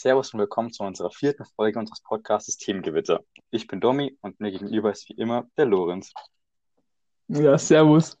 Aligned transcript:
Servus 0.00 0.32
und 0.32 0.38
willkommen 0.38 0.72
zu 0.72 0.84
unserer 0.84 1.10
vierten 1.10 1.44
Folge 1.44 1.76
unseres 1.76 2.00
Podcasts 2.02 2.56
Themengewitter. 2.56 3.24
Ich 3.50 3.66
bin 3.66 3.80
Domi 3.80 4.16
und 4.20 4.38
mir 4.38 4.52
gegenüber 4.52 4.92
ist 4.92 5.08
wie 5.08 5.14
immer 5.14 5.48
der 5.56 5.66
Lorenz. 5.66 6.12
Ja, 7.26 7.58
servus. 7.58 8.16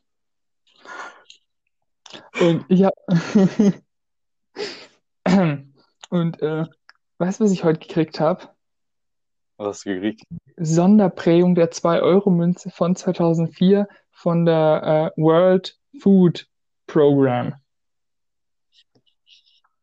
Und 2.40 2.64
ich 2.68 2.82
hab 2.82 2.94
und 6.10 6.42
äh, 6.42 6.64
weißt 7.18 7.38
du, 7.38 7.44
was 7.44 7.52
ich 7.52 7.62
heute 7.62 7.78
gekriegt 7.78 8.18
habe? 8.18 8.48
Was 9.56 9.68
hast 9.68 9.86
du 9.86 9.94
gekriegt? 9.94 10.24
Sonderprägung 10.56 11.54
der 11.54 11.70
2-Euro-Münze 11.70 12.70
von 12.70 12.96
2004 12.96 13.86
von 14.10 14.44
der 14.44 15.12
äh, 15.16 15.22
World 15.22 15.78
Food 16.00 16.48
Program. 16.88 17.54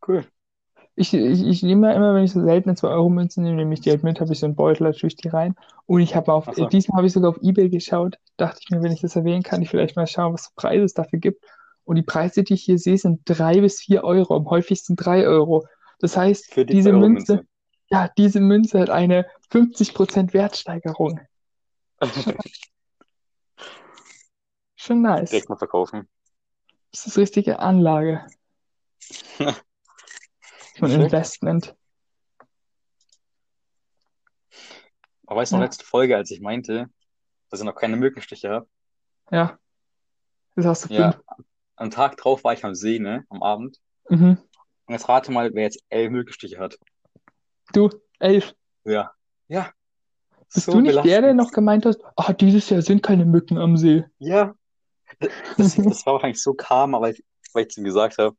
Cool. 0.05 0.25
Ich, 0.97 1.13
ich, 1.13 1.45
ich 1.45 1.61
nehme 1.61 1.93
immer, 1.93 2.15
wenn 2.15 2.23
ich 2.23 2.31
so 2.31 2.41
seltene 2.41 2.75
2-Euro-Münzen 2.75 3.43
nehme, 3.43 3.57
nehme 3.57 3.73
ich 3.73 3.81
die 3.81 3.89
halt 3.89 4.03
mit, 4.03 4.21
habe 4.21 4.31
ich 4.31 4.39
so 4.39 4.45
einen 4.45 4.55
Beutel, 4.55 4.85
da 4.85 4.93
tue 4.93 5.07
ich 5.07 5.17
die 5.17 5.27
rein. 5.27 5.55
Und 5.85 5.99
ich 5.99 6.15
habe 6.15 6.31
auf, 6.31 6.49
so. 6.53 6.67
diesmal 6.67 6.97
habe 6.97 7.07
ich 7.07 7.13
sogar 7.13 7.31
auf 7.31 7.41
Ebay 7.41 7.69
geschaut, 7.69 8.17
dachte 8.37 8.61
ich 8.61 8.69
mir, 8.69 8.81
wenn 8.81 8.93
ich 8.93 9.01
das 9.01 9.15
erwähnen 9.15 9.43
kann, 9.43 9.61
ich 9.61 9.69
vielleicht 9.69 9.97
mal 9.97 10.07
schauen, 10.07 10.33
was 10.33 10.47
für 10.47 10.53
Preise 10.55 10.85
es 10.85 10.93
dafür 10.93 11.19
gibt. 11.19 11.43
Und 11.83 11.97
die 11.97 12.01
Preise, 12.01 12.43
die 12.43 12.53
ich 12.53 12.63
hier 12.63 12.79
sehe, 12.79 12.97
sind 12.97 13.21
3 13.25 13.59
bis 13.59 13.81
4 13.81 14.05
Euro, 14.05 14.37
am 14.37 14.49
häufigsten 14.49 14.95
3 14.95 15.27
Euro. 15.27 15.67
Das 15.99 16.15
heißt, 16.15 16.55
die 16.55 16.65
diese 16.65 16.89
2 16.89 16.95
Euro 16.95 17.09
Münze, 17.09 17.33
Münze. 17.33 17.47
ja, 17.89 18.09
diese 18.17 18.39
Münze 18.39 18.79
hat 18.79 18.89
eine 18.89 19.25
50% 19.51 20.33
Wertsteigerung. 20.33 21.19
Schon 24.75 25.01
nice. 25.01 25.31
Direkt 25.31 25.49
mal 25.49 25.57
verkaufen. 25.57 26.07
Das 26.91 27.05
ist 27.05 27.17
richtige 27.17 27.59
Anlage. 27.59 28.25
Von 30.77 30.89
Schön. 30.89 31.01
Investment. 31.01 31.75
Aber 35.27 35.39
weißt 35.41 35.51
du 35.51 35.55
noch, 35.55 35.61
Ja. 35.61 35.65
letzte 35.65 35.85
Folge, 35.85 36.15
als 36.15 36.29
ich 36.31 36.41
meinte, 36.41 36.89
dass 37.49 37.59
ich 37.59 37.65
noch 37.65 37.75
keine 37.75 37.95
Mückenstiche 37.97 38.49
habe? 38.49 38.67
Ja. 39.31 39.57
Das 40.55 40.65
hast 40.65 40.89
du 40.89 40.93
Ja, 40.93 41.11
fünf. 41.13 41.23
am 41.77 41.91
Tag 41.91 42.17
drauf 42.17 42.43
war 42.43 42.53
ich 42.53 42.63
am 42.63 42.75
See, 42.75 42.99
ne, 42.99 43.25
am 43.29 43.41
Abend. 43.43 43.79
Mhm. 44.09 44.37
Und 44.87 44.93
jetzt 44.93 45.09
rate 45.09 45.31
mal, 45.31 45.53
wer 45.53 45.63
jetzt 45.63 45.83
elf 45.89 46.11
Mückenstiche 46.11 46.59
hat. 46.59 46.77
Du, 47.73 47.89
elf. 48.19 48.53
Ja. 48.83 49.11
Ja. 49.47 49.71
Bist 50.53 50.67
So 50.67 50.73
du 50.73 50.81
nicht 50.81 50.95
der, 50.95 51.03
der 51.03 51.21
belastend. 51.21 51.37
noch 51.37 51.51
gemeint 51.51 51.85
hast, 51.85 52.01
ah, 52.15 52.31
dieses 52.33 52.69
Jahr 52.69 52.81
sind 52.83 53.01
keine 53.01 53.25
Mücken 53.25 53.57
am 53.57 53.77
See? 53.77 54.03
Ja. 54.19 54.53
Das, 55.57 55.75
das 55.75 56.05
war 56.05 56.13
wahrscheinlich 56.13 56.41
so 56.41 56.53
Karma, 56.55 56.99
weil 56.99 57.13
ich, 57.13 57.23
weil 57.53 57.63
ich 57.63 57.69
es 57.69 57.77
ihm 57.77 57.83
gesagt 57.85 58.17
habe. 58.17 58.35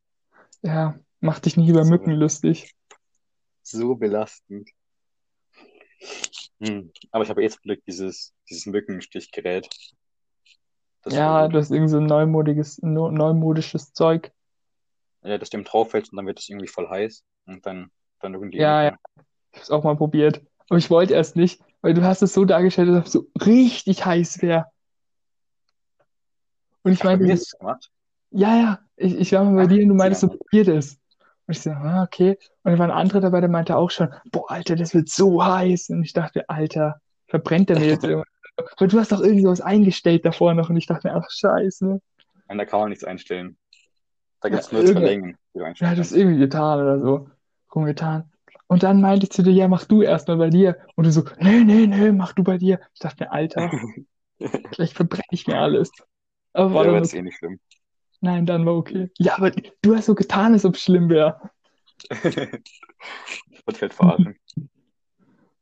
Ja, 0.62 0.98
mach 1.27 1.41
dich 1.41 1.57
nicht 1.57 1.69
über 1.69 1.85
So. 1.85 1.91
Mücken 1.91 2.13
lustig. 2.13 2.75
So 3.63 3.97
belastend. 3.97 4.71
Hm. 6.61 6.93
Aber 7.11 7.25
ich 7.25 7.31
habe 7.31 7.43
jetzt 7.43 7.63
Glück, 7.63 7.85
dieses, 7.85 8.33
dieses 8.49 8.67
Mückenstichgerät. 8.67 9.69
Das 11.03 11.15
Ja, 11.15 11.49
du 11.49 11.59
hast 11.59 11.71
irgend 11.71 11.91
so 11.91 11.99
ein 11.99 12.07
neumodiges, 12.07 12.79
no, 12.83 13.11
neumodisches 13.11 13.93
Zeug. 13.93 14.33
Ja, 15.23 15.39
dass 15.39 15.51
dem 15.51 15.65
drauf 15.65 15.91
fällt 15.91 16.11
und 16.11 16.17
dann 16.17 16.27
wird 16.27 16.39
es 16.39 16.49
irgendwie 16.49 16.69
voll 16.69 16.89
heiß. 16.89 17.25
Und 17.47 17.67
dann, 17.67 17.91
dann 18.21 18.35
irgendwie 18.35 18.59
Ja, 18.59 18.85
ja, 18.85 18.97
ich 19.53 19.59
hab's 19.59 19.71
auch 19.71 19.85
mal 19.85 19.97
probiert. 19.97 20.43
Aber 20.69 20.79
ich 20.79 20.91
wollte 20.91 21.15
erst 21.15 21.37
nicht, 21.37 21.61
weil 21.81 21.95
du 21.95 22.03
hast 22.03 22.23
es 22.23 22.33
so 22.35 22.45
dargestellt, 22.45 22.89
dass 22.89 23.07
es 23.07 23.13
so 23.13 23.27
richtig 23.45 24.05
heiß 24.05 24.43
wäre. 24.43 24.67
Und 26.83 26.93
ich 26.93 27.01
so, 27.01 27.09
ist 27.09 27.53
es 27.53 27.59
gemacht. 27.59 27.91
ja, 28.31 28.57
ja, 28.57 28.79
ich, 28.97 29.15
ich 29.17 29.33
war 29.33 29.45
mal 29.45 29.55
bei 29.57 29.63
Ach, 29.65 29.69
dir 29.69 29.83
und 29.83 29.89
du 29.89 29.95
ja. 29.95 29.99
meintest 29.99 30.21
so, 30.23 30.29
probier 30.29 30.65
das. 30.65 30.99
Und 31.47 31.57
ich 31.57 31.62
so, 31.62 31.71
ah, 31.71 32.03
okay. 32.05 32.39
Und 32.65 32.73
dann 32.73 32.79
war 32.79 32.87
ein 32.87 32.93
anderer 32.93 33.21
dabei, 33.21 33.41
der 33.41 33.49
meinte 33.51 33.77
auch 33.77 33.91
schon, 33.91 34.09
boah, 34.33 34.51
Alter, 34.51 34.77
das 34.77 34.95
wird 34.95 35.09
so 35.09 35.45
heiß. 35.45 35.91
Und 35.91 36.03
ich 36.05 36.12
dachte, 36.12 36.49
Alter, 36.49 37.01
verbrennt 37.29 37.69
der 37.71 37.77
mir 37.77 37.89
jetzt 37.89 38.05
irgendwas? 38.05 38.29
Weil 38.79 38.89
du 38.89 38.99
hast 38.99 39.12
doch 39.12 39.21
irgendwie 39.21 39.43
sowas 39.43 39.61
eingestellt 39.61 40.25
davor 40.25 40.55
noch 40.55 40.71
und 40.71 40.77
ich 40.77 40.87
dachte 40.87 41.09
mir, 41.09 41.15
ach, 41.17 41.31
scheiße. 41.31 42.01
Und 42.49 42.59
da 42.59 42.65
kann 42.65 42.81
man 42.81 42.89
nichts 42.91 43.05
einstellen. 43.05 43.56
Da 44.41 44.49
Ja, 44.49 44.51
gibt 44.51 44.65
es 44.65 44.73
nur 44.73 44.85
zwei 44.85 45.01
Längen, 45.01 45.39
die 45.55 45.61
du 45.61 45.65
ja, 45.81 45.95
das 45.95 46.12
kannst. 46.12 46.12
irgendwie 46.12 46.39
getan 46.39 46.81
oder 46.81 46.99
so. 47.01 47.31
Rumgetan. 47.75 48.31
Und 48.69 48.83
dann 48.83 49.01
meinte 49.01 49.25
ich 49.27 49.31
zu 49.33 49.43
dir, 49.43 49.53
ja, 49.53 49.69
mach 49.69 49.85
du 49.85 50.03
erstmal 50.03 50.39
bei 50.39 50.51
dir. 50.51 50.79
Und 50.97 51.06
du 51.06 51.12
so, 51.12 51.25
nee, 51.41 51.61
nee, 51.65 51.87
nee, 51.87 52.12
mach 52.12 52.33
du 52.33 52.43
bei 52.45 52.59
dir. 52.59 52.81
Ich 52.95 53.01
dachte 53.01 53.25
mir, 53.25 53.33
Alter, 53.33 53.77
gleich 54.71 54.95
verbrenne 54.95 55.25
ich 55.31 55.47
mir 55.47 55.59
alles. 55.59 55.91
Aber 56.53 56.75
war 56.75 56.87
Ja, 56.87 57.01
es 57.01 57.12
okay. 57.12 57.15
eh 57.15 57.23
nicht 57.23 57.39
schlimm. 57.39 57.61
Nein, 58.26 58.44
dann 58.44 58.66
war 58.66 58.75
okay. 58.75 59.09
Ja, 59.19 59.37
aber 59.37 59.53
du 59.53 59.94
hast 59.94 60.06
so 60.06 60.16
getan, 60.16 60.53
als 60.53 60.64
ob 60.64 60.75
es 60.75 60.82
schlimm 60.82 61.09
wäre. 61.09 61.41
Wird 62.10 63.81
halt 63.81 63.94
verarschen. 63.94 64.37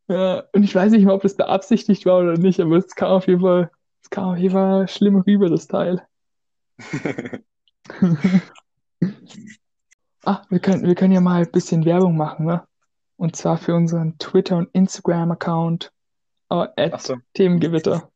Ja, 0.08 0.44
und 0.54 0.62
ich 0.62 0.75
weiß 0.75 0.92
nicht 0.92 1.04
mal, 1.04 1.12
ob 1.12 1.20
das 1.20 1.36
beabsichtigt 1.36 2.06
war 2.06 2.20
oder 2.20 2.38
nicht, 2.38 2.60
aber 2.60 2.76
es 2.78 2.94
kam 2.94 3.08
auf 3.08 3.26
jeden 3.26 3.42
Fall, 3.42 3.70
es 4.02 4.08
kam 4.08 4.30
auf 4.30 4.38
jeden 4.38 4.54
Fall 4.54 4.88
schlimm 4.88 5.16
rüber, 5.20 5.50
das 5.50 5.66
Teil. 5.69 6.02
Ah, 10.26 10.42
wir 10.48 10.58
können, 10.58 10.86
wir 10.86 10.94
können 10.94 11.12
ja 11.12 11.20
mal 11.20 11.42
ein 11.42 11.50
bisschen 11.50 11.84
Werbung 11.84 12.16
machen, 12.16 12.46
ne? 12.46 12.66
Und 13.19 13.36
zwar 13.36 13.58
für 13.58 13.75
unseren 13.75 14.16
Twitter- 14.16 14.56
und 14.56 14.70
Instagram-Account, 14.72 15.92
äh, 16.48 16.54
Ach 16.54 16.69
at 16.78 17.02
so. 17.02 17.16
Themengewitter. 17.34 18.10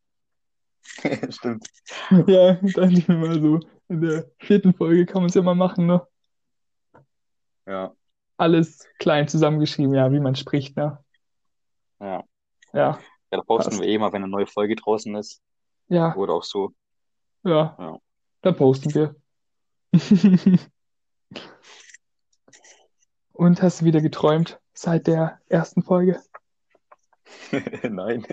Stimmt. 1.29 1.67
Ja, 2.27 2.55
dachte 2.55 2.95
ich 2.95 3.09
mir 3.09 3.19
mal 3.19 3.39
so. 3.43 3.61
In 3.89 4.01
der 4.03 4.31
vierten 4.39 4.75
Folge 4.75 5.07
kann 5.07 5.23
man 5.23 5.29
es 5.31 5.35
ja 5.35 5.43
mal 5.43 5.55
machen, 5.55 5.87
ne? 5.87 6.07
Ja, 7.67 7.95
Alles 8.37 8.87
klein 8.99 9.29
zusammengeschrieben, 9.29 9.95
ja, 9.95 10.11
wie 10.13 10.21
man 10.21 10.37
spricht, 10.37 10.77
ne? 10.77 11.03
ja. 12.01 12.23
Ja, 12.75 12.99
Ja, 13.01 13.01
da 13.31 13.41
posten 13.43 13.71
passt. 13.71 13.81
wir 13.83 13.89
eh 13.89 13.99
mal, 13.99 14.13
wenn 14.13 14.23
eine 14.23 14.31
neue 14.31 14.47
Folge 14.47 14.77
draußen 14.77 15.15
ist. 15.17 15.43
Ja, 15.89 16.15
Oder 16.17 16.35
auch 16.35 16.43
so. 16.45 16.73
ja, 17.45 17.75
Ja. 17.79 17.99
dann 18.43 18.57
posten 18.57 18.95
wir. 18.95 19.17
Und 23.33 23.63
hast 23.63 23.81
du 23.81 23.85
wieder 23.87 24.01
geträumt 24.01 24.61
seit 24.75 25.07
der 25.07 25.41
ersten 25.49 25.83
Folge? 25.83 26.21
Nein. 27.83 28.27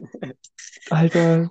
Alter, 0.90 1.50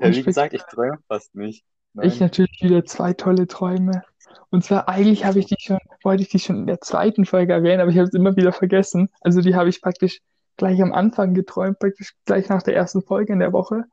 Ja, 0.00 0.10
wie 0.10 0.22
gesagt, 0.22 0.54
ich 0.54 0.62
träume 0.62 0.98
fast 1.08 1.34
nicht. 1.34 1.64
Ich 2.00 2.14
Nein. 2.14 2.18
natürlich 2.20 2.62
wieder 2.62 2.84
zwei 2.84 3.12
tolle 3.12 3.46
Träume. 3.46 4.02
Und 4.50 4.64
zwar 4.64 4.88
eigentlich 4.88 5.24
habe 5.24 5.38
ich 5.38 5.46
die 5.46 5.56
schon, 5.58 5.78
wollte 6.02 6.22
ich 6.22 6.28
die 6.30 6.38
schon 6.38 6.56
in 6.56 6.66
der 6.66 6.80
zweiten 6.80 7.24
Folge 7.26 7.52
erwähnen, 7.52 7.80
aber 7.80 7.90
ich 7.90 7.98
habe 7.98 8.08
es 8.08 8.14
immer 8.14 8.36
wieder 8.36 8.52
vergessen. 8.52 9.08
Also 9.20 9.40
die 9.40 9.54
habe 9.54 9.68
ich 9.68 9.82
praktisch 9.82 10.20
gleich 10.56 10.82
am 10.82 10.92
Anfang 10.92 11.34
geträumt, 11.34 11.78
praktisch 11.78 12.14
gleich 12.24 12.48
nach 12.48 12.62
der 12.62 12.76
ersten 12.76 13.02
Folge 13.02 13.32
in 13.32 13.38
der 13.40 13.52
Woche. 13.52 13.84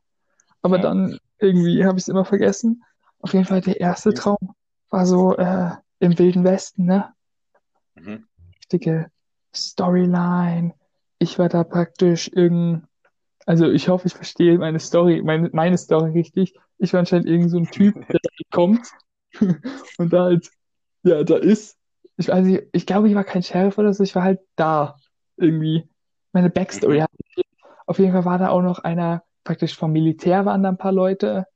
Aber 0.62 0.78
Ja. 0.78 0.84
dann 0.84 1.18
irgendwie 1.40 1.86
habe 1.86 1.98
ich 1.98 2.04
es 2.04 2.08
immer 2.08 2.26
vergessen. 2.26 2.84
Auf 3.22 3.34
jeden 3.34 3.46
Fall 3.46 3.62
der 3.62 3.80
erste. 3.80 4.14
Traum 4.14 4.38
war 4.90 5.06
so 5.06 5.36
äh, 5.36 5.72
im 6.00 6.18
Wilden 6.18 6.44
Westen, 6.44 6.86
ne? 6.86 7.14
Mhm. 7.96 8.26
Richtige 8.58 9.12
Storyline. 9.54 10.74
Ich 11.20 11.38
war 11.38 11.50
da 11.50 11.64
praktisch 11.64 12.30
irgend, 12.34 12.84
also 13.46 13.70
ich 13.70 13.90
hoffe, 13.90 14.08
ich 14.08 14.14
verstehe 14.14 14.58
meine 14.58 14.80
Story, 14.80 15.22
meine, 15.22 15.50
meine 15.52 15.78
Story 15.78 16.12
richtig. 16.12 16.56
Ich 16.80 16.94
war 16.94 17.02
anscheinend 17.02 17.28
irgend 17.28 17.52
so 17.52 17.58
ein 17.58 17.70
Typ, 17.70 17.96
der 18.10 18.20
da 18.24 18.30
kommt 18.56 18.88
und 19.98 20.14
da 20.14 20.24
halt, 20.26 20.50
ja, 21.04 21.24
da 21.24 21.38
ist. 21.38 21.78
Ich 22.18 22.28
weiß 22.30 22.46
nicht, 22.46 22.64
ich 22.74 22.86
glaube, 22.86 23.10
ich 23.10 23.16
war 23.16 23.24
kein 23.24 23.44
Sheriff 23.44 23.78
oder 23.78 23.94
so, 23.94 24.04
ich 24.04 24.16
war 24.16 24.24
halt 24.24 24.42
da 24.56 24.98
irgendwie. 25.38 25.88
Meine 26.34 26.50
Backstory 26.50 26.98
Mhm. 26.98 27.04
hat 27.04 27.12
auf 27.88 28.00
jeden 28.00 28.12
Fall 28.14 28.26
war 28.26 28.38
da 28.38 28.50
auch 28.50 28.62
noch 28.62 28.80
einer, 28.80 29.24
praktisch 29.44 29.76
vom 29.78 29.92
Militär 29.92 30.46
waren 30.46 30.64
da 30.64 30.70
ein 30.70 30.78
paar 30.78 30.92
Leute, 30.92 31.48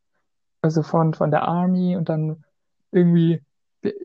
also 0.61 0.83
von, 0.83 1.13
von 1.13 1.31
der 1.31 1.43
Army 1.43 1.95
und 1.97 2.09
dann 2.09 2.43
irgendwie, 2.91 3.41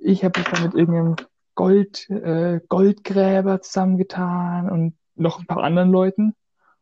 ich 0.02 0.24
habe 0.24 0.40
mich 0.40 0.48
da 0.48 0.60
mit 0.62 0.74
irgendeinem 0.74 1.16
Gold, 1.54 2.08
äh, 2.10 2.60
Goldgräber 2.68 3.60
zusammengetan 3.62 4.70
und 4.70 4.96
noch 5.14 5.40
ein 5.40 5.46
paar 5.46 5.62
anderen 5.62 5.90
Leuten. 5.90 6.34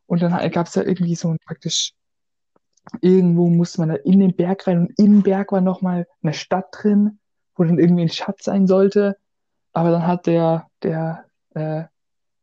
Und 0.06 0.22
dann 0.22 0.32
gab 0.52 0.66
es 0.66 0.74
da 0.74 0.82
irgendwie 0.82 1.16
so 1.16 1.30
ein 1.30 1.38
praktisch, 1.46 1.92
irgendwo 3.00 3.48
musste 3.48 3.80
man 3.80 3.90
da 3.90 3.94
in 3.96 4.20
den 4.20 4.34
Berg 4.36 4.66
rein 4.66 4.80
und 4.80 4.98
im 4.98 5.22
Berg 5.22 5.52
war 5.52 5.60
nochmal 5.60 6.06
eine 6.22 6.34
Stadt 6.34 6.66
drin, 6.72 7.18
wo 7.56 7.64
dann 7.64 7.78
irgendwie 7.78 8.02
ein 8.02 8.08
Schatz 8.08 8.44
sein 8.44 8.66
sollte. 8.66 9.16
Aber 9.72 9.90
dann 9.90 10.06
hat 10.06 10.26
der, 10.26 10.66
der, 10.82 11.24
äh, 11.54 11.84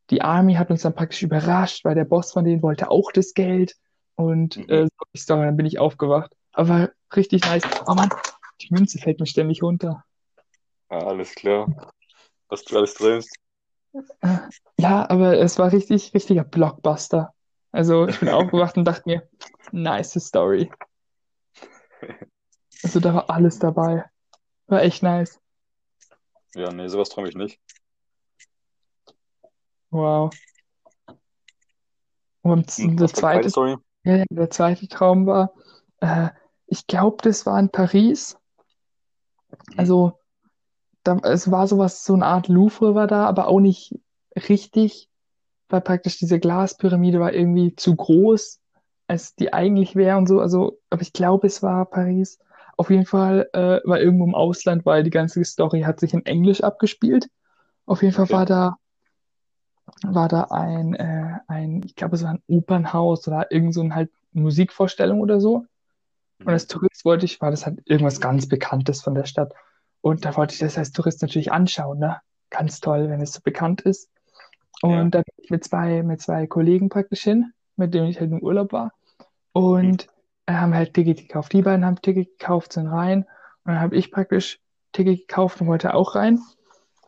die 0.10 0.22
Army 0.22 0.56
hat 0.56 0.70
uns 0.70 0.82
dann 0.82 0.96
praktisch 0.96 1.24
überrascht, 1.24 1.86
weil 1.86 1.96
der 1.96 2.06
Boss 2.06 2.32
von 2.32 2.46
denen 2.46 2.62
wollte 2.62 2.92
auch 2.92 3.12
das 3.12 3.34
Geld. 3.34 3.76
Und 4.16 4.58
Mhm. 4.58 4.70
äh, 4.70 4.84
so 4.86 5.06
Story, 5.18 5.46
dann 5.46 5.58
bin 5.58 5.66
ich 5.66 5.80
aufgewacht. 5.80 6.36
Aber 6.52 6.92
richtig 7.16 7.44
nice. 7.46 7.64
Oh 7.88 7.94
Mann, 7.96 8.10
die 8.62 8.74
Münze 8.74 9.00
fällt 9.00 9.20
mir 9.20 9.26
ständig 9.26 9.64
runter. 9.64 10.04
Ja, 10.92 11.00
alles 11.00 11.34
klar. 11.34 11.68
Was 12.50 12.64
du 12.64 12.78
alles 12.78 12.94
träumst. 12.94 13.36
Äh, 14.22 14.38
Ja, 14.78 15.10
aber 15.10 15.38
es 15.40 15.58
war 15.58 15.72
richtig, 15.72 16.14
richtiger 16.14 16.44
Blockbuster. 16.44 17.34
Also 17.72 18.08
ich 18.08 18.20
bin 18.20 18.30
aufgewacht 18.30 18.78
und 18.78 18.86
dachte 18.86 19.04
mir, 19.06 19.24
nice 19.74 20.20
Story. 20.20 20.72
Also 22.84 23.00
da 23.00 23.14
war 23.14 23.30
alles 23.30 23.60
dabei. 23.60 24.06
War 24.68 24.82
echt 24.82 25.04
nice. 25.04 25.40
Ja, 26.56 26.72
nee, 26.72 26.88
sowas 26.88 27.10
träume 27.10 27.30
ich 27.30 27.36
nicht. 27.36 27.60
Wow. 29.90 30.34
Und 32.42 32.78
Und 32.78 33.00
der 33.00 33.08
zweite 33.08 33.80
ja, 34.04 34.18
ja, 34.18 34.26
der 34.30 34.50
zweite 34.50 34.88
Traum 34.88 35.26
war, 35.26 35.54
äh, 36.02 36.30
ich 36.68 36.88
glaube, 36.88 37.18
das 37.22 37.46
war 37.46 37.60
in 37.60 37.70
Paris. 37.70 38.38
Mhm. 39.50 39.80
Also, 39.80 40.20
da, 41.04 41.18
es 41.24 41.50
war 41.52 41.68
sowas, 41.68 42.04
so 42.04 42.14
eine 42.14 42.26
Art 42.26 42.48
Louvre 42.48 42.96
war 42.96 43.08
da, 43.08 43.26
aber 43.28 43.48
auch 43.48 43.60
nicht 43.60 43.98
richtig, 44.36 45.10
weil 45.70 45.82
praktisch 45.82 46.18
diese 46.18 46.40
Glaspyramide 46.40 47.20
war 47.20 47.34
irgendwie 47.34 47.76
zu 47.76 47.96
groß, 47.96 48.60
als 49.08 49.36
die 49.36 49.54
eigentlich 49.54 49.96
wäre 49.96 50.18
und 50.18 50.28
so. 50.28 50.40
Also, 50.40 50.80
aber 50.90 51.02
ich 51.02 51.14
glaube, 51.14 51.48
es 51.48 51.64
war 51.64 51.86
Paris. 51.86 52.40
Auf 52.78 52.90
jeden 52.90 53.06
Fall 53.06 53.50
äh, 53.54 53.80
war 53.88 54.00
irgendwo 54.02 54.26
im 54.26 54.36
Ausland, 54.36 54.86
weil 54.86 55.04
die 55.04 55.10
ganze 55.12 55.44
Story 55.46 55.82
hat 55.82 56.00
sich 56.00 56.14
in 56.14 56.26
Englisch 56.26 56.64
abgespielt. 56.64 57.30
Auf 57.86 58.02
jeden 58.04 58.16
Fall 58.16 58.28
Okay. 58.28 58.34
war 58.34 58.46
da, 58.46 58.78
war 60.04 60.28
da 60.28 60.44
ein, 60.52 60.94
äh, 60.96 61.40
ein, 61.48 61.82
ich 61.86 61.96
glaube, 61.96 62.16
es 62.16 62.24
war 62.24 62.32
ein 62.32 62.44
Opernhaus 62.48 63.28
oder 63.28 63.52
irgend 63.52 63.74
so 63.74 63.82
ein 63.82 63.96
halt 63.96 64.12
Musikvorstellung 64.32 65.22
oder 65.22 65.40
so. 65.40 65.66
Und 66.46 66.54
als 66.54 66.68
Mhm. 66.68 66.68
Tourist 66.68 67.06
wollte 67.06 67.26
ich, 67.26 67.42
war 67.42 67.52
das 67.52 67.66
halt 67.66 67.82
irgendwas 67.86 68.22
ganz 68.22 68.48
Bekanntes 68.48 69.02
von 69.04 69.16
der 69.16 69.26
Stadt. 69.26 69.54
Und 70.02 70.26
da 70.26 70.36
wollte 70.38 70.54
ich 70.56 70.60
das 70.62 70.78
als 70.78 70.94
Tourist 70.94 71.22
natürlich 71.24 71.52
anschauen, 71.54 72.00
ne? 72.00 72.22
Ganz 72.52 72.82
toll, 72.82 73.10
wenn 73.10 73.22
es 73.22 73.34
so 73.34 73.42
bekannt 73.44 73.82
ist. 73.84 74.10
Ja. 74.86 75.02
Und 75.02 75.12
da 75.16 75.20
bin 75.20 75.36
ich 75.38 75.52
mit 75.52 75.66
zwei, 75.66 76.04
mit 76.04 76.22
zwei 76.22 76.48
Kollegen 76.48 76.90
praktisch 76.90 77.24
hin, 77.24 77.53
mit 77.76 77.94
denen 77.94 78.08
ich 78.08 78.20
halt 78.20 78.32
im 78.32 78.42
Urlaub 78.42 78.72
war. 78.74 78.94
Mhm. 79.82 79.94
Und 79.94 80.08
äh, 80.48 80.54
haben 80.54 80.74
halt 80.74 80.94
Ticket 80.94 81.20
gekauft. 81.20 81.54
Die 81.54 81.62
beiden 81.62 81.86
haben 81.86 82.02
Ticket 82.02 82.38
gekauft, 82.40 82.74
sind 82.74 82.88
rein. 82.88 83.24
Und 83.66 83.74
dann 83.74 83.80
habe 83.80 83.96
ich 83.96 84.12
praktisch 84.12 84.60
Ticket 84.92 85.28
gekauft 85.28 85.62
und 85.62 85.68
wollte 85.68 85.94
auch 85.94 86.16
rein. 86.16 86.40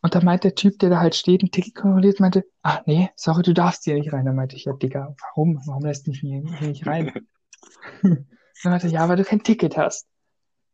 Und 0.02 0.16
da 0.16 0.22
meint 0.22 0.44
der 0.44 0.56
Typ, 0.56 0.80
der 0.80 0.90
da 0.92 1.00
halt 1.00 1.16
steht, 1.16 1.42
ein 1.44 1.52
Ticket 1.52 1.76
kontrolliert, 1.76 2.20
meinte, 2.20 2.46
ah 2.62 2.82
nee, 2.86 3.10
sorry, 3.16 3.42
du 3.44 3.54
darfst 3.54 3.84
hier 3.86 3.96
nicht 3.96 4.14
rein. 4.14 4.26
Dann 4.26 4.36
meinte 4.36 4.56
ich, 4.56 4.66
ja, 4.66 4.74
Digga, 4.74 5.16
warum? 5.22 5.62
Warum 5.66 5.84
lässt 5.84 6.08
mich 6.08 6.20
hier, 6.20 6.44
hier 6.60 6.68
nicht 6.68 6.86
rein? 6.88 7.12
Dann 8.04 8.28
meinte 8.64 8.88
er, 8.88 8.94
ja, 8.94 9.10
weil 9.10 9.18
du 9.18 9.24
kein 9.24 9.44
Ticket 9.44 9.78
hast. 9.78 10.08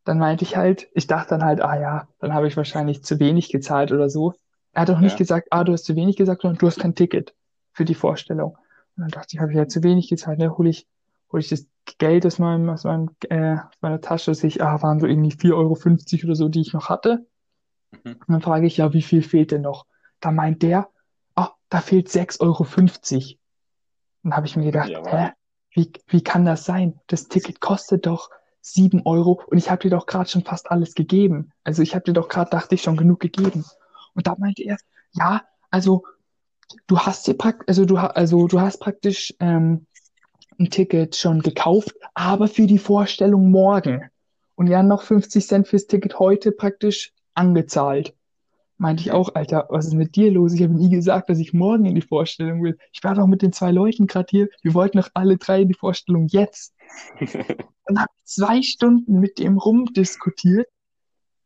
Dann 0.04 0.18
meinte 0.18 0.44
ich 0.44 0.56
halt, 0.56 0.88
ich 0.94 1.06
dachte 1.06 1.30
dann 1.30 1.44
halt, 1.44 1.60
ah 1.60 1.78
ja, 1.80 2.08
dann 2.18 2.34
habe 2.34 2.48
ich 2.48 2.56
wahrscheinlich 2.56 3.04
zu 3.04 3.20
wenig 3.20 3.50
gezahlt 3.50 3.92
oder 3.92 4.08
so. 4.10 4.34
Er 4.72 4.82
hat 4.82 4.90
auch 4.90 5.00
nicht 5.00 5.12
Ja. 5.12 5.18
gesagt, 5.18 5.48
ah, 5.50 5.64
du 5.64 5.72
hast 5.72 5.84
zu 5.84 5.96
wenig 5.96 6.16
gesagt, 6.16 6.42
sondern 6.42 6.58
du 6.58 6.66
hast 6.66 6.80
kein 6.80 6.94
Ticket 6.94 7.34
für 7.72 7.84
die 7.84 7.94
Vorstellung. 7.94 8.56
Und 8.96 9.02
dann 9.02 9.10
dachte 9.10 9.34
ich, 9.34 9.40
habe 9.40 9.52
ich 9.52 9.58
ja 9.58 9.68
zu 9.68 9.82
wenig 9.82 10.08
gezahlt, 10.08 10.38
ne, 10.38 10.56
hole 10.56 10.70
ich, 10.70 10.86
hole 11.30 11.40
ich 11.40 11.48
das 11.48 11.66
Geld 11.98 12.26
aus 12.26 12.38
meinem, 12.38 12.68
aus 12.68 12.84
meinem, 12.84 13.10
äh, 13.28 13.56
aus 13.56 13.74
meiner 13.80 14.00
Tasche, 14.00 14.34
sehe 14.34 14.48
ich, 14.48 14.62
ah, 14.62 14.82
waren 14.82 15.00
so 15.00 15.06
irgendwie 15.06 15.32
4,50 15.32 15.54
Euro 15.54 16.26
oder 16.26 16.36
so, 16.36 16.48
die 16.48 16.60
ich 16.60 16.72
noch 16.72 16.88
hatte. 16.88 17.26
Mhm. 18.04 18.12
Und 18.12 18.28
dann 18.28 18.42
frage 18.42 18.66
ich, 18.66 18.76
ja, 18.76 18.92
wie 18.92 19.02
viel 19.02 19.22
fehlt 19.22 19.50
denn 19.50 19.62
noch? 19.62 19.86
Da 20.20 20.30
meint 20.30 20.62
der, 20.62 20.88
ah, 21.34 21.50
da 21.68 21.80
fehlt 21.80 22.08
6,50 22.08 22.40
Euro. 22.42 23.38
Dann 24.22 24.36
habe 24.36 24.46
ich 24.46 24.56
mir 24.56 24.66
gedacht, 24.66 24.90
Ja, 24.90 25.04
hä, 25.06 25.32
wie, 25.74 25.92
wie 26.06 26.22
kann 26.22 26.44
das 26.44 26.64
sein? 26.64 27.00
Das 27.06 27.28
Ticket 27.28 27.60
kostet 27.60 28.06
doch 28.06 28.30
7 28.60 29.02
Euro 29.04 29.42
und 29.46 29.58
ich 29.58 29.70
habe 29.70 29.82
dir 29.82 29.90
doch 29.90 30.06
gerade 30.06 30.28
schon 30.28 30.44
fast 30.44 30.70
alles 30.70 30.94
gegeben. 30.94 31.52
Also 31.64 31.82
ich 31.82 31.94
habe 31.94 32.04
dir 32.04 32.12
doch 32.12 32.28
gerade, 32.28 32.50
dachte 32.50 32.74
ich, 32.74 32.82
schon 32.82 32.96
genug 32.96 33.20
gegeben. 33.20 33.64
Und 34.14 34.26
da 34.26 34.36
meinte 34.38 34.62
er, 34.62 34.76
ja, 35.12 35.42
also 35.70 36.04
du 36.86 36.98
hast 36.98 37.26
dir 37.26 37.34
praktisch, 37.34 37.68
also 37.68 37.84
du, 37.84 37.96
also 37.96 38.46
du 38.46 38.60
hast 38.60 38.78
praktisch 38.78 39.34
ähm, 39.40 39.86
ein 40.58 40.70
Ticket 40.70 41.16
schon 41.16 41.40
gekauft, 41.40 41.94
aber 42.14 42.48
für 42.48 42.66
die 42.66 42.78
Vorstellung 42.78 43.50
morgen. 43.50 44.10
Und 44.54 44.66
ja, 44.68 44.82
noch 44.82 45.02
50 45.02 45.46
Cent 45.46 45.68
fürs 45.68 45.86
Ticket 45.86 46.18
heute 46.18 46.52
praktisch 46.52 47.12
angezahlt. 47.34 48.14
Meinte 48.78 49.02
ich 49.02 49.12
auch, 49.12 49.34
Alter, 49.34 49.66
was 49.70 49.86
ist 49.86 49.94
mit 49.94 50.16
dir 50.16 50.30
los? 50.30 50.54
Ich 50.54 50.62
habe 50.62 50.74
nie 50.74 50.90
gesagt, 50.90 51.30
dass 51.30 51.38
ich 51.38 51.52
morgen 51.52 51.84
in 51.84 51.94
die 51.94 52.02
Vorstellung 52.02 52.62
will. 52.62 52.78
Ich 52.92 53.02
war 53.04 53.14
doch 53.14 53.26
mit 53.26 53.42
den 53.42 53.52
zwei 53.52 53.70
Leuten 53.70 54.06
gerade 54.06 54.26
hier. 54.28 54.48
Wir 54.62 54.74
wollten 54.74 54.98
doch 54.98 55.08
alle 55.14 55.36
drei 55.36 55.62
in 55.62 55.68
die 55.68 55.74
Vorstellung 55.74 56.26
jetzt. 56.28 56.74
Und 57.84 58.00
habe 58.00 58.12
zwei 58.24 58.62
Stunden 58.62 59.20
mit 59.20 59.38
dem 59.38 59.58
rumdiskutiert, 59.58 60.68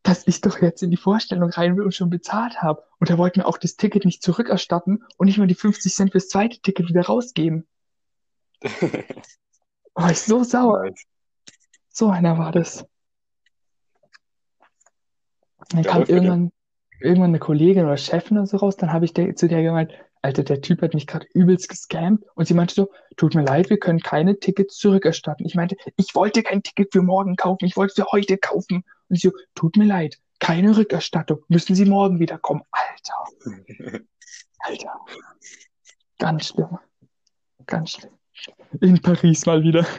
dass 0.07 0.27
ich 0.29 0.41
doch 0.41 0.63
jetzt 0.63 0.83
in 0.85 0.91
die 0.91 0.97
Vorstellung 0.97 1.51
rein 1.51 1.77
will 1.77 1.85
und 1.85 1.95
schon 1.95 2.11
bezahlt 2.11 2.63
habe. 2.63 2.85
Und 3.01 3.11
er 3.11 3.19
wollte 3.19 3.41
mir 3.41 3.47
auch 3.47 3.59
das 3.59 3.77
Ticket 3.77 4.05
nicht 4.05 4.23
zurückerstatten 4.23 5.05
und 5.17 5.27
nicht 5.27 5.39
mal 5.39 5.49
die 5.49 5.57
50 5.57 5.93
Cent 5.93 6.13
fürs 6.13 6.29
zweite 6.29 6.61
Ticket 6.61 6.89
wieder 6.89 7.03
rausgeben. 7.03 7.67
War 9.95 10.11
ich 10.11 10.21
so 10.21 10.45
sauer. 10.45 10.85
Nice. 10.85 11.05
So 11.89 12.09
einer 12.09 12.39
war 12.39 12.53
das. 12.53 12.87
Dann 15.71 15.83
Ja, 15.83 15.91
kam 15.91 16.03
irgendwann, 16.05 16.53
irgendwann 17.01 17.31
eine 17.31 17.41
Kollegin 17.41 17.85
oder 17.85 17.97
Chefin 17.97 18.39
oder 18.39 18.47
so 18.47 18.59
raus, 18.59 18.77
dann 18.77 18.93
habe 18.93 19.05
ich 19.07 19.13
der, 19.13 19.35
zu 19.35 19.49
der 19.49 19.63
gemeint, 19.63 19.93
Alter, 20.27 20.43
der 20.43 20.61
Typ 20.61 20.83
hat 20.83 20.93
mich 20.93 21.07
gerade 21.07 21.29
übelst 21.35 21.69
gescammt 21.69 22.25
und 22.35 22.49
sie 22.49 22.55
meinte 22.55 22.75
so, 22.75 22.91
tut 23.17 23.37
mir 23.37 23.45
leid, 23.45 23.71
wir 23.71 23.79
können 23.79 24.01
keine 24.01 24.41
Tickets 24.41 24.77
zurückerstatten. 24.77 25.47
Ich 25.47 25.55
meinte, 25.55 25.77
ich 25.97 26.17
wollte 26.17 26.43
kein 26.43 26.65
Ticket 26.65 26.93
für 26.93 27.01
morgen 27.01 27.37
kaufen, 27.37 27.65
ich 27.65 27.77
wollte 27.77 27.93
es 27.93 27.95
für 27.95 28.11
heute 28.11 28.37
kaufen. 28.37 28.83
Und 29.09 29.21
sie 29.21 29.29
so, 29.29 29.35
tut 29.55 29.77
mir 29.77 29.85
leid, 29.85 30.19
keine 30.41 30.77
Rückerstattung, 30.77 31.45
müssen 31.47 31.77
Sie 31.77 31.85
morgen 31.85 32.19
wieder 32.19 32.39
kommen. 32.39 32.63
Alter, 32.73 33.25
Alter, 34.59 35.01
ganz 36.19 36.47
schlimm, 36.49 36.77
ganz 37.65 37.93
schlimm. 37.93 38.19
In 38.81 39.01
Paris 39.01 39.47
mal 39.47 39.63
wieder. 39.63 39.87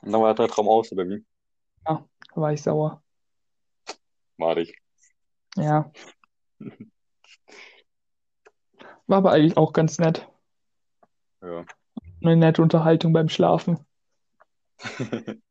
Und 0.00 0.10
dann 0.10 0.22
war 0.22 0.34
der 0.34 0.48
Traum 0.48 0.68
aus, 0.68 0.90
oder 0.90 1.06
wie? 1.06 1.22
Ja, 1.86 2.02
da 2.34 2.40
war 2.40 2.52
ich 2.54 2.62
sauer. 2.62 3.02
War 4.38 4.56
ich. 4.56 4.74
Ja. 5.54 5.92
War 9.06 9.18
aber 9.18 9.32
eigentlich 9.32 9.56
auch 9.56 9.72
ganz 9.72 9.98
nett. 9.98 10.28
Ja. 11.42 11.64
Eine 12.22 12.36
nette 12.36 12.62
Unterhaltung 12.62 13.12
beim 13.12 13.28
Schlafen. 13.28 13.78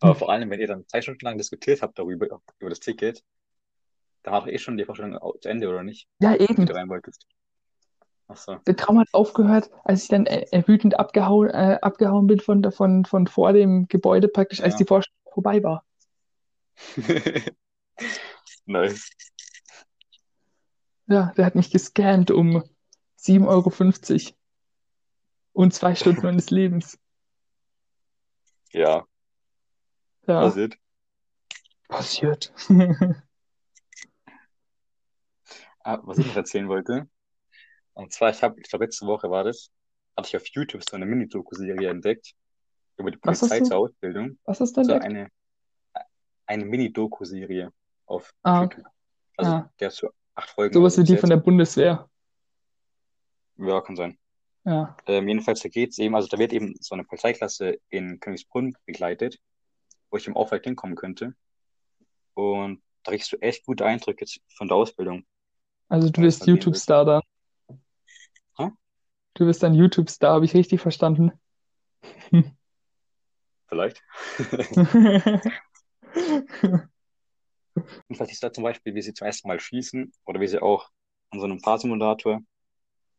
Aber 0.00 0.14
vor 0.14 0.30
allem, 0.30 0.50
wenn 0.50 0.60
ihr 0.60 0.66
dann 0.66 0.86
zwei 0.86 1.02
Stunden 1.02 1.24
lang 1.24 1.38
diskutiert 1.38 1.82
habt 1.82 1.98
darüber, 1.98 2.40
über 2.58 2.70
das 2.70 2.80
Ticket, 2.80 3.24
dann 4.22 4.32
war 4.32 4.40
doch 4.42 4.48
eh 4.48 4.58
schon 4.58 4.76
die 4.76 4.84
Vorstellung 4.84 5.18
zu 5.40 5.48
Ende, 5.48 5.68
oder 5.68 5.82
nicht? 5.82 6.08
Ja, 6.20 6.34
eben. 6.34 6.66
du 6.66 6.74
rein 6.74 6.88
wolltest. 6.88 7.26
So. 8.34 8.56
Der 8.66 8.76
Traum 8.76 8.98
hat 8.98 9.08
aufgehört, 9.12 9.70
als 9.84 10.02
ich 10.02 10.08
dann 10.08 10.26
äh, 10.26 10.46
äh, 10.50 10.66
wütend 10.66 10.98
abgehauen, 10.98 11.48
äh, 11.50 11.78
abgehauen 11.80 12.26
bin 12.26 12.40
von, 12.40 12.72
von, 12.72 13.04
von 13.04 13.26
vor 13.28 13.52
dem 13.52 13.86
Gebäude 13.86 14.28
praktisch, 14.28 14.60
als 14.60 14.74
Ja. 14.74 14.78
die 14.78 14.84
Vorstellung 14.84 15.32
vorbei 15.32 15.62
war. 15.62 15.84
Nice. 18.68 19.10
Ja, 21.06 21.32
der 21.36 21.46
hat 21.46 21.54
mich 21.54 21.70
gescammt 21.70 22.32
um 22.32 22.64
7,50 23.18 23.46
Euro 24.28 24.36
und 25.52 25.74
zwei 25.74 25.94
Stunden 25.94 26.22
meines 26.26 26.50
Lebens. 26.50 26.98
Ja, 28.72 29.06
Ja, 30.26 30.40
passiert. 30.40 30.76
passiert. 31.88 32.52
Ah, 35.84 36.00
was 36.02 36.18
ich 36.18 36.26
noch 36.26 36.36
erzählen 36.36 36.68
wollte. 36.68 37.08
Und 37.94 38.12
zwar, 38.12 38.30
ich 38.30 38.42
habe, 38.42 38.60
ich 38.60 38.68
glaube, 38.68 38.84
letzte 38.86 39.06
Woche 39.06 39.30
war 39.30 39.44
das, 39.44 39.70
hatte 40.16 40.28
ich 40.28 40.36
auf 40.36 40.46
YouTube 40.48 40.82
so 40.88 40.96
eine 40.96 41.06
Mini-Doku-Serie 41.06 41.88
entdeckt 41.88 42.34
über 42.96 43.10
die 43.10 43.18
Polizei 43.18 43.60
zur 43.60 43.76
Ausbildung. 43.76 44.38
Was 44.44 44.60
hast 44.60 44.76
du 44.76 44.82
So 44.84 44.92
entdeckt? 44.92 45.04
eine, 45.04 45.28
eine 46.46 46.64
Mini-Doku-Serie 46.64 47.72
auf 48.06 48.34
Ah, 48.42 48.62
YouTube. 48.62 48.84
Also, 49.36 49.52
ah, 49.52 49.70
der 49.78 49.88
ist 49.88 49.96
so 49.96 50.10
acht 50.34 50.50
Folgen 50.50 50.74
sowas 50.74 50.96
so 50.96 51.02
wie 51.02 51.06
die 51.06 51.16
von 51.16 51.30
der 51.30 51.36
Bundeswehr. 51.36 52.08
Ja, 53.58 53.80
kann 53.80 53.96
sein. 53.96 54.18
Ja. 54.64 54.96
Ähm, 55.06 55.28
jedenfalls, 55.28 55.60
da 55.60 55.68
geht's 55.68 55.98
eben, 55.98 56.14
also 56.14 56.28
da 56.28 56.38
wird 56.38 56.52
eben 56.52 56.74
so 56.80 56.94
eine 56.94 57.04
Polizeiklasse 57.04 57.78
in 57.88 58.18
Königsbrunn 58.20 58.74
begleitet, 58.84 59.38
wo 60.10 60.16
ich 60.16 60.26
im 60.26 60.36
Aufwand 60.36 60.64
hinkommen 60.64 60.96
könnte. 60.96 61.34
Und 62.34 62.82
da 63.04 63.12
kriegst 63.12 63.32
du 63.32 63.36
echt 63.38 63.64
gute 63.64 63.86
Eindrücke 63.86 64.26
von 64.56 64.68
der 64.68 64.76
Ausbildung, 64.76 65.24
Also 65.88 66.08
du 66.10 66.20
gehen 66.20 66.24
wird. 66.24 66.46
YouTube-Star 66.46 67.04
da. 67.04 67.22
Hä? 68.56 68.70
Du 69.34 69.46
bist 69.46 69.62
ein 69.62 69.74
YouTube-Star, 69.74 70.34
habe 70.34 70.44
ich 70.44 70.54
richtig 70.54 70.80
verstanden? 70.80 71.32
Vielleicht. 73.68 74.02
Jedenfalls 78.08 78.32
ist 78.32 78.42
da 78.42 78.52
zum 78.52 78.64
Beispiel, 78.64 78.94
wie 78.94 79.02
sie 79.02 79.14
zum 79.14 79.26
ersten 79.26 79.48
Mal 79.48 79.60
schießen 79.60 80.12
oder 80.24 80.40
wie 80.40 80.48
sie 80.48 80.60
auch 80.62 80.88
an 81.30 81.40
so 81.40 81.44
einem 81.44 81.60
Fahrsimulator 81.60 82.40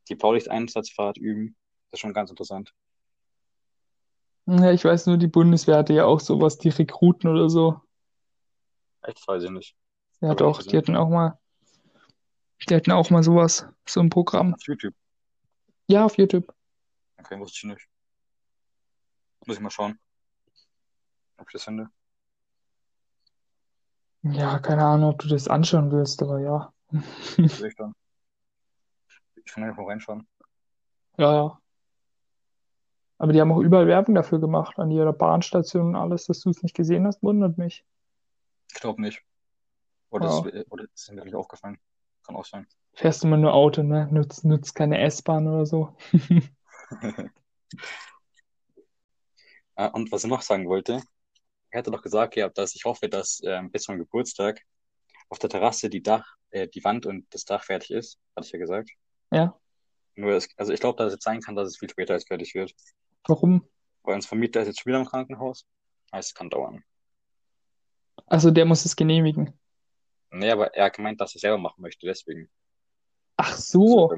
die 0.09 0.15
Blaulichteinsatzfahrt 0.15 1.17
üben. 1.17 1.55
Das 1.91 1.97
ist 1.97 2.01
schon 2.01 2.13
ganz 2.13 2.29
interessant. 2.29 2.73
Ja, 4.45 4.71
ich 4.71 4.85
weiß 4.85 5.07
nur, 5.07 5.17
die 5.17 5.27
Bundeswehr 5.27 5.77
hatte 5.77 5.93
ja 5.93 6.05
auch 6.05 6.21
sowas, 6.21 6.57
die 6.57 6.69
Rekruten 6.69 7.29
oder 7.29 7.49
so. 7.49 7.81
Echt, 9.01 9.27
weiß 9.27 9.43
ich 9.43 9.49
nicht. 9.49 9.75
Ja, 10.21 10.29
nicht 10.29 10.41
doch, 10.41 10.63
die 10.63 10.77
hatten 10.77 10.95
auch 10.95 11.09
mal, 11.09 11.37
die 12.69 12.75
hatten 12.75 12.91
auch 12.91 13.09
mal 13.09 13.23
sowas, 13.23 13.67
so 13.87 13.99
ein 13.99 14.09
Programm. 14.09 14.53
Auf 14.53 14.63
YouTube. 14.63 14.95
Ja, 15.87 16.05
auf 16.05 16.17
YouTube. 16.17 16.53
Okay, 17.17 17.37
wusste 17.39 17.57
ich 17.57 17.63
nicht. 17.63 17.87
Muss 19.45 19.57
ich 19.57 19.61
mal 19.61 19.69
schauen, 19.69 19.99
ob 21.37 21.47
ich 21.47 21.53
das 21.53 21.63
finde. 21.63 21.89
Ja, 24.23 24.59
keine 24.59 24.83
Ahnung, 24.85 25.11
ob 25.11 25.19
du 25.19 25.27
das 25.27 25.47
anschauen 25.47 25.91
willst, 25.91 26.21
aber 26.21 26.39
ja. 26.39 26.73
Ich 27.37 27.75
dann. 27.75 27.93
Ich 29.47 29.53
kann 29.53 29.63
einfach 29.63 29.77
mal 29.77 29.87
reinschauen. 29.87 30.27
Ja, 31.17 31.33
ja. 31.33 31.61
Aber 33.17 33.31
die 33.33 33.39
haben 33.41 33.51
auch 33.51 33.59
überall 33.61 33.87
Werbung 33.87 34.13
dafür 34.13 34.39
gemacht, 34.39 34.77
an 34.77 34.91
ihrer 34.91 35.13
Bahnstation 35.13 35.87
und 35.87 35.95
alles, 35.95 36.25
dass 36.25 36.41
du 36.41 36.49
es 36.49 36.61
nicht 36.61 36.75
gesehen 36.75 37.07
hast, 37.07 37.23
wundert 37.23 37.57
mich. 37.57 37.83
Ich 38.67 38.79
glaube 38.81 39.01
nicht. 39.01 39.23
Oder, 40.09 40.27
Ja. 40.27 40.41
das, 40.41 40.65
oder 40.69 40.83
ist 40.93 41.11
mir 41.11 41.23
nicht 41.23 41.33
aufgefallen. 41.33 41.79
Kann 42.23 42.35
auch 42.35 42.45
sein. 42.45 42.67
Fährst 42.93 43.23
immer 43.23 43.37
nur 43.37 43.53
Auto, 43.53 43.83
ne? 43.83 44.07
Nutzt, 44.11 44.43
nutzt 44.43 44.75
keine 44.75 44.99
S-Bahn 44.99 45.47
oder 45.47 45.65
so. 45.65 45.95
Ah, 49.75 49.87
Und 49.87 50.11
was 50.11 50.23
ich 50.23 50.29
noch 50.29 50.41
sagen 50.41 50.67
wollte, 50.67 51.01
er 51.69 51.79
hatte 51.79 51.91
doch 51.91 52.01
gesagt 52.01 52.33
gehabt, 52.33 52.57
dass 52.57 52.73
ich 52.73 52.85
hoffe, 52.85 53.09
dass 53.09 53.39
ähm, 53.45 53.69
bis 53.71 53.83
zum 53.83 53.99
Geburtstag 53.99 54.61
auf 55.29 55.37
der 55.37 55.51
Terrasse 55.51 55.89
die 55.89 56.01
Dach, 56.01 56.25
äh, 56.49 56.67
die 56.67 56.83
Wand 56.83 57.05
und 57.05 57.27
das 57.31 57.45
Dach 57.45 57.63
fertig 57.63 57.91
ist, 57.91 58.17
hatte 58.35 58.47
ich 58.47 58.53
ja 58.53 58.57
gesagt. 58.59 58.89
Ja. 59.31 59.59
Nur, 60.15 60.31
es, 60.31 60.49
also 60.57 60.73
ich 60.73 60.79
glaube, 60.79 60.97
dass 60.97 61.07
es 61.07 61.13
jetzt 61.13 61.23
sein 61.23 61.41
kann, 61.41 61.55
dass 61.55 61.67
es 61.67 61.77
viel 61.77 61.89
später 61.89 62.13
als 62.13 62.25
fertig 62.25 62.55
wird. 62.55 62.73
Warum? 63.27 63.67
Weil 64.03 64.15
unser 64.15 64.29
Vermieter 64.29 64.61
ist 64.61 64.67
jetzt 64.67 64.81
schon 64.81 64.91
wieder 64.91 64.99
im 64.99 65.05
Krankenhaus. 65.05 65.67
Heißt, 66.11 66.29
es 66.29 66.33
kann 66.33 66.49
dauern. 66.49 66.83
Also 68.25 68.51
der 68.51 68.65
muss 68.65 68.85
es 68.85 68.95
genehmigen. 68.95 69.57
Nee, 70.31 70.51
aber 70.51 70.73
er 70.73 70.85
hat 70.85 70.95
gemeint, 70.95 71.21
dass 71.21 71.35
er 71.35 71.39
selber 71.39 71.57
machen 71.57 71.81
möchte, 71.81 72.05
deswegen. 72.05 72.49
Ach 73.37 73.55
so. 73.55 74.11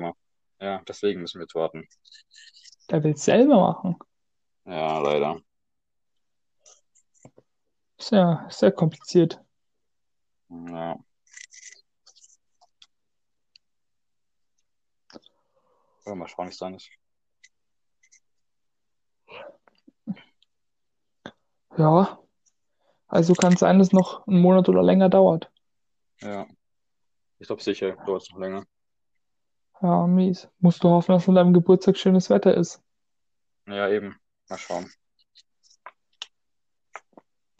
Ja, 0.59 0.81
deswegen 0.87 1.21
müssen 1.21 1.39
wir 1.39 1.43
jetzt 1.43 1.55
warten. 1.55 1.87
der 2.89 3.03
will 3.03 3.11
es 3.11 3.23
selber 3.25 3.55
machen. 3.55 3.97
Ja, 4.65 4.99
leider. 4.99 5.41
Ist 7.97 8.11
ja 8.11 8.47
sehr 8.49 8.71
kompliziert. 8.71 9.41
Ja. 10.49 10.97
Ja, 16.09 16.15
mal 16.15 16.27
schauen, 16.27 16.47
wie 16.47 16.49
es 16.49 16.57
dann 16.57 16.73
ist. 16.73 16.89
Ja, 21.77 22.19
also 23.07 23.35
kann 23.35 23.53
es 23.53 23.59
sein, 23.59 23.77
dass 23.77 23.89
es 23.89 23.93
noch 23.93 24.25
einen 24.25 24.41
Monat 24.41 24.67
oder 24.69 24.81
länger 24.81 25.07
dauert. 25.07 25.51
Ja. 26.21 26.47
Ich 27.37 27.45
glaube 27.45 27.61
sicher, 27.61 27.91
dauert 28.07 28.23
es 28.23 28.31
noch 28.31 28.39
länger. 28.39 28.65
Ja, 29.83 30.07
mies. 30.07 30.49
Musst 30.57 30.83
du 30.83 30.89
hoffen, 30.89 31.11
dass 31.11 31.29
an 31.29 31.35
deinem 31.35 31.53
Geburtstag 31.53 31.95
schönes 31.95 32.31
Wetter 32.31 32.55
ist. 32.55 32.81
Ja, 33.67 33.87
eben. 33.87 34.19
Mal 34.49 34.57
schauen. 34.57 34.91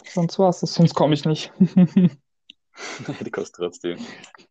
Sonst 0.05 0.39
war's 0.39 0.61
das, 0.61 0.73
sonst 0.73 0.95
komme 0.95 1.13
ich 1.13 1.23
nicht. 1.23 1.53
Die 1.59 3.31
kostet 3.31 3.57
trotzdem. 3.57 4.03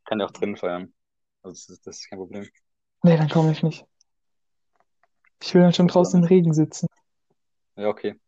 Kann 0.05 0.21
ja 0.21 0.27
auch 0.27 0.31
drin 0.31 0.57
feiern. 0.57 0.95
Also 1.43 1.55
das 1.55 1.69
ist, 1.69 1.87
das 1.87 1.99
ist 1.99 2.09
kein 2.09 2.21
Problem. 2.21 2.49
Nee, 3.03 3.17
dann 3.17 3.29
komme 3.29 3.53
ich 3.53 3.63
nicht. 3.63 3.85
Ich 5.43 5.55
will 5.55 5.63
dann 5.63 5.73
schon 5.73 5.89
draußen 5.89 6.21
im 6.21 6.27
Regen 6.27 6.53
sitzen. 6.53 6.89
Ja, 7.77 7.89
okay. 7.89 8.19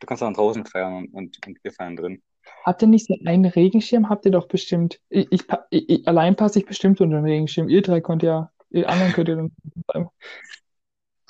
Du 0.00 0.06
kannst 0.06 0.22
dann 0.22 0.34
draußen 0.34 0.64
feiern 0.64 0.94
und, 0.94 1.14
und, 1.14 1.46
und 1.46 1.58
wir 1.62 1.72
feiern 1.72 1.96
drin. 1.96 2.22
Habt 2.64 2.82
ihr 2.82 2.88
nicht 2.88 3.06
so 3.06 3.14
einen 3.24 3.44
Regenschirm? 3.44 4.08
Habt 4.08 4.24
ihr 4.24 4.30
doch 4.30 4.48
bestimmt. 4.48 5.00
Ich, 5.10 5.30
ich, 5.30 5.44
ich, 5.70 5.88
ich 5.88 6.08
allein 6.08 6.36
passe 6.36 6.60
ich 6.60 6.66
bestimmt 6.66 7.00
unter 7.00 7.16
den 7.16 7.24
Regenschirm. 7.24 7.68
Ihr 7.68 7.82
drei 7.82 8.00
könnt 8.00 8.22
ja, 8.22 8.50
ihr 8.70 8.88
anderen 8.88 9.12
könnt 9.12 9.28
ihr 9.28 9.36
dann 9.36 9.52
bleiben. 9.86 10.08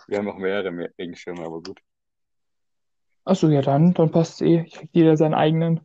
Wir 0.07 0.19
haben 0.19 0.29
auch 0.29 0.37
mehrere 0.37 0.71
mehr 0.71 0.91
Regenschirme, 0.99 1.45
aber 1.45 1.61
gut. 1.63 1.81
Achso, 3.25 3.49
ja 3.49 3.61
dann, 3.61 3.93
dann 3.95 4.11
passt 4.11 4.41
eh. 4.41 4.63
Ich 4.63 4.75
krieg 4.75 4.91
jeder 4.93 5.17
seinen 5.17 5.35
eigenen. 5.35 5.81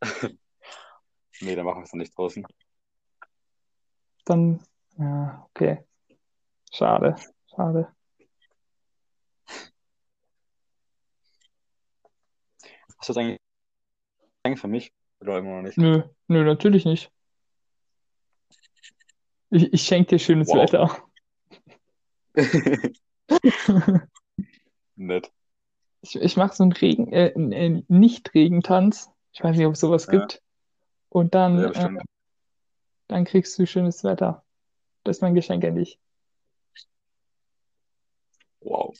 Nee, 1.40 1.56
dann 1.56 1.64
machen 1.64 1.80
wir 1.80 1.84
es 1.84 1.90
dann 1.90 1.98
nicht 1.98 2.16
draußen. 2.16 2.46
Dann, 4.24 4.62
ja, 4.96 5.44
okay. 5.50 5.84
Schade, 6.74 7.14
schade. 7.54 7.86
Hast 12.98 13.08
du 13.08 13.12
das 13.12 13.16
eigentlich 14.42 14.60
für 14.60 14.66
mich? 14.66 14.92
Oder 15.20 15.38
immer 15.38 15.56
noch 15.56 15.62
nicht? 15.62 15.78
Nö, 15.78 16.02
nö, 16.26 16.42
natürlich 16.44 16.84
nicht. 16.84 17.12
Ich, 19.50 19.72
ich 19.72 19.82
schenke 19.82 20.10
dir 20.10 20.18
schönes 20.18 20.48
Wow. 20.48 20.72
Wetter. 20.72 21.04
Nett. 24.96 25.30
Ich, 26.00 26.16
ich 26.16 26.36
mache 26.36 26.56
so 26.56 26.64
einen 26.64 26.72
Regen, 26.72 27.12
äh, 27.12 27.32
einen, 27.36 27.52
äh, 27.52 27.82
Nicht-Regentanz. 27.86 29.12
Ich 29.32 29.44
weiß 29.44 29.56
nicht, 29.56 29.66
ob 29.66 29.74
es 29.74 29.80
sowas 29.80 30.06
Ja. 30.06 30.18
gibt. 30.18 30.42
Und 31.08 31.36
dann, 31.36 31.56
Ja, 31.72 31.86
äh, 31.86 32.02
dann 33.06 33.24
kriegst 33.24 33.56
du 33.60 33.66
schönes 33.66 34.02
Wetter. 34.02 34.42
Das 35.04 35.18
ist 35.18 35.22
mein 35.22 35.36
Geschenk 35.36 35.64
an 35.64 35.76
dich. 35.76 36.00
Wow. 38.64 38.96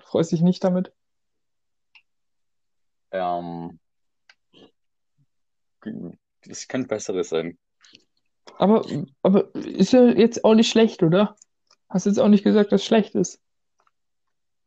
Freust 0.00 0.32
dich 0.32 0.42
nicht 0.42 0.62
damit? 0.62 0.92
Ähm, 3.12 3.78
es 6.48 6.68
könnte 6.68 6.88
besseres 6.88 7.28
sein. 7.28 7.58
Aber, 8.58 8.84
aber 9.22 9.54
ist 9.54 9.92
ja 9.92 10.04
jetzt 10.04 10.44
auch 10.44 10.54
nicht 10.54 10.68
schlecht, 10.70 11.02
oder? 11.02 11.36
Hast 11.88 12.06
jetzt 12.06 12.18
auch 12.18 12.28
nicht 12.28 12.44
gesagt, 12.44 12.72
dass 12.72 12.80
es 12.82 12.86
schlecht 12.86 13.14
ist. 13.14 13.40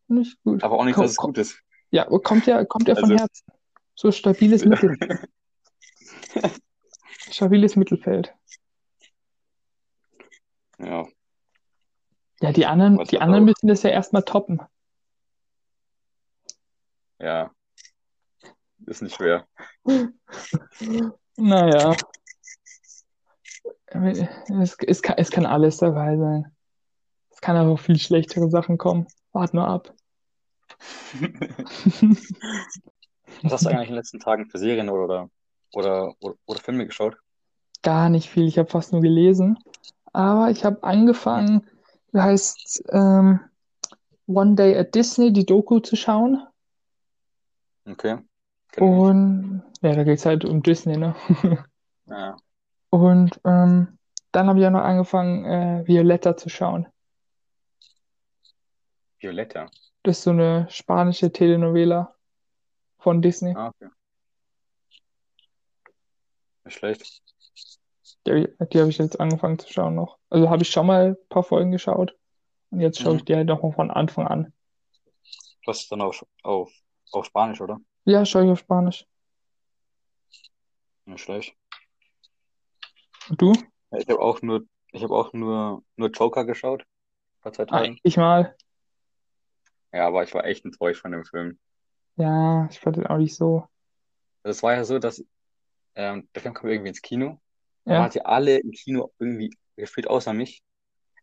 Nicht 0.08 0.42
gut. 0.44 0.64
Aber 0.64 0.80
auch 0.80 0.86
nicht, 0.86 0.96
Komm, 0.96 1.04
dass 1.04 1.12
es 1.12 1.18
gut 1.18 1.38
ist. 1.38 1.60
ja, 1.92 2.06
kommt 2.06 2.48
ja, 2.48 2.64
kommt 2.66 2.88
ja 2.88 2.96
von 2.96 3.12
Also, 3.12 3.18
Herzen. 3.18 3.46
So 3.96 4.12
stabiles 4.12 4.66
Mittel, 4.66 4.98
stabiles 7.30 7.76
Mittelfeld. 7.76 8.34
Ja, 10.80 11.06
Ja, 12.42 12.52
die 12.52 12.66
anderen, 12.66 12.98
was 12.98 13.08
die 13.10 13.20
anderen 13.20 13.44
auch. 13.44 13.48
müssen 13.48 13.68
das 13.68 13.84
ja 13.84 13.90
erstmal 13.92 14.24
toppen. 14.24 14.62
Ja, 17.20 17.52
ist 18.86 19.02
nicht 19.02 19.16
schwer. 19.16 19.48
Naja, 21.38 21.94
es, 23.88 24.78
es 24.88 25.02
kann, 25.02 25.16
es 25.18 25.30
kann 25.32 25.46
alles 25.46 25.78
dabei 25.78 26.16
sein. 26.16 26.56
Es 27.30 27.42
kann 27.42 27.58
aber 27.58 27.72
auch 27.72 27.80
viel 27.80 28.00
schlechtere 28.00 28.50
Sachen 28.50 28.78
kommen. 28.78 29.06
Wart 29.34 29.54
nur 29.54 29.68
ab. 29.68 29.94
Was 33.44 33.52
hast 33.52 33.66
du 33.66 33.70
eigentlich 33.70 33.90
in 33.90 33.94
den 33.94 33.96
letzten 33.96 34.20
Tagen 34.20 34.50
für 34.50 34.60
Serien 34.60 34.90
oder, 34.90 35.30
oder, 35.74 36.16
oder, 36.22 36.36
oder 36.46 36.60
Filme 36.62 36.86
geschaut? 36.86 37.18
Gar 37.82 38.10
nicht 38.10 38.30
viel. 38.30 38.48
Ich 38.48 38.58
habe 38.58 38.70
fast 38.70 38.94
nur 38.94 39.02
gelesen. 39.02 39.58
Aber 40.16 40.50
ich 40.50 40.64
habe 40.64 40.82
angefangen, 40.82 41.68
wie 42.14 42.22
heißt 42.22 42.86
ähm, 42.90 43.42
One 44.28 44.56
Day 44.56 44.78
at 44.78 44.96
Disney, 44.96 45.34
die 45.34 45.46
Doku 45.46 45.82
zu 45.82 45.98
schauen. 45.98 46.42
Okay. 47.86 48.20
Und 48.78 49.62
ja, 49.82 49.94
da 49.94 50.04
geht 50.06 50.20
es 50.20 50.26
halt 50.26 50.46
um 50.46 50.64
Disney, 50.64 50.96
ne? 50.96 51.16
Ja, 52.08 52.38
Und 52.92 53.42
ähm, 53.44 53.98
dann 54.32 54.48
habe 54.48 54.60
ich 54.60 54.66
auch 54.68 54.72
noch 54.72 54.84
angefangen, 54.84 55.44
äh, 55.44 55.88
Violetta 55.88 56.38
zu 56.38 56.50
schauen. 56.50 56.88
Violetta. 59.20 59.70
Das 60.04 60.20
ist 60.20 60.24
so 60.24 60.30
eine 60.30 60.68
spanische 60.70 61.32
Telenovela 61.32 62.16
von 63.00 63.24
Disney. 63.24 63.56
Ah, 63.56 63.70
okay. 63.70 63.90
Nicht 66.64 66.78
schlecht. 66.78 67.25
Die, 68.28 68.32
ich- 68.32 68.70
die 68.70 68.80
habe 68.80 68.90
ich 68.90 68.98
jetzt 68.98 69.20
angefangen 69.20 69.60
zu 69.60 69.72
schauen 69.72 69.96
noch. 69.96 70.18
Also 70.30 70.50
habe 70.50 70.64
ich 70.64 70.70
schon 70.70 70.88
mal 70.88 71.10
ein 71.10 71.18
paar 71.30 71.44
Folgen 71.44 71.72
geschaut. 71.72 72.16
Und 72.72 72.80
jetzt 72.82 73.00
schaue 73.00 73.16
ich 73.16 73.22
Mhm. 73.22 73.26
die 73.26 73.36
halt 73.36 73.48
nochmal 73.48 73.72
von 73.72 73.92
Anfang 73.92 74.28
an. 74.28 74.54
Du 75.64 75.72
hast 75.72 75.84
es 75.84 75.88
dann 75.90 76.02
auf, 76.02 76.26
auf, 76.44 76.72
auf 77.12 77.26
Spanisch, 77.26 77.62
oder? 77.62 77.80
Ja, 78.06 78.26
schaue 78.26 78.46
ich 78.46 78.52
auf 78.52 78.60
Spanisch. 78.60 79.06
Nicht 81.06 81.22
schlecht. 81.24 81.56
Und 83.30 83.42
du? 83.42 83.54
Ja, 83.92 83.98
Ich 84.00 84.08
habe 84.10 84.20
auch 84.22 84.42
nur, 84.42 84.66
ich 84.92 85.04
habe 85.04 85.14
auch 85.16 85.34
nur, 85.34 85.84
nur 85.96 86.10
Joker 86.10 86.46
geschaut 86.46 86.84
vor 87.42 87.54
zwei 87.54 87.64
Ah, 87.64 87.68
Tagen. 87.68 88.00
ich 88.04 88.18
mal. 88.18 88.56
Ja, 89.94 90.08
aber 90.08 90.24
ich 90.24 90.34
war 90.34 90.46
echt 90.46 90.66
enttäuscht 90.66 91.02
von 91.02 91.12
dem 91.12 91.24
Film. 91.26 91.60
Ja, 92.18 92.68
ich 92.70 92.80
fand 92.80 92.98
den 92.98 93.08
auch 93.08 93.18
nicht 93.18 93.36
so. 93.36 93.68
Also 94.44 94.58
es 94.58 94.64
war 94.64 94.74
ja 94.74 94.84
so, 94.86 95.00
dass 95.00 95.24
ähm, 95.96 96.28
der 96.34 96.42
Film 96.42 96.54
kam 96.54 96.70
irgendwie 96.70 96.90
ins 96.90 97.02
Kino. 97.02 97.40
Man 97.88 98.00
Ja, 98.00 98.06
hatte 98.06 98.26
alle 98.26 98.60
im 98.60 98.72
Kino 98.72 99.14
irgendwie 99.20 99.52
gefühlt 99.76 100.08
außer 100.08 100.34
mich. 100.34 100.64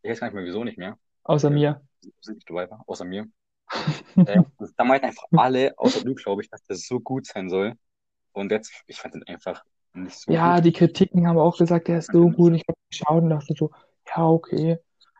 Ich 0.02 0.10
weiß 0.10 0.20
gar 0.20 0.28
nicht 0.28 0.34
mehr, 0.36 0.44
wieso 0.46 0.64
nicht 0.64 0.78
mehr. 0.78 0.98
außer 1.24 1.50
Weil 1.50 1.50
mir. 1.50 1.82
ich 2.02 2.28
nicht 2.28 2.48
dabei 2.50 2.70
war, 2.70 2.84
außer 2.88 3.04
mir. 3.04 3.26
Ähm, 4.26 4.46
da 4.76 4.84
meinten 4.84 5.06
einfach 5.06 5.24
alle, 5.34 5.74
außer 5.78 6.02
du, 6.02 6.14
glaube 6.14 6.42
ich, 6.42 6.50
dass 6.50 6.62
das 6.64 6.86
so 6.86 7.00
gut 7.00 7.26
sein 7.26 7.50
soll. 7.50 7.74
Und 8.32 8.52
jetzt, 8.52 8.72
ich 8.86 8.98
fand 9.00 9.14
den 9.14 9.24
einfach 9.24 9.64
nicht 9.94 10.18
so 10.18 10.36
Ja, 10.36 10.60
gut. 10.60 10.60
die 10.60 10.72
Kritiken 10.72 11.26
haben 11.26 11.38
auch 11.38 11.58
gesagt, 11.58 11.88
der 11.88 11.98
ist 11.98 12.10
Ich 12.10 12.12
so 12.12 12.30
den 12.30 12.30
gut. 12.30 12.52
nicht 12.52 12.62
Ich 12.62 12.68
habe 12.68 12.78
geschaut 12.90 13.22
und 13.24 13.30
dachte 13.30 13.54
so, 13.56 13.70
ja, 14.08 14.26
okay. 14.28 14.78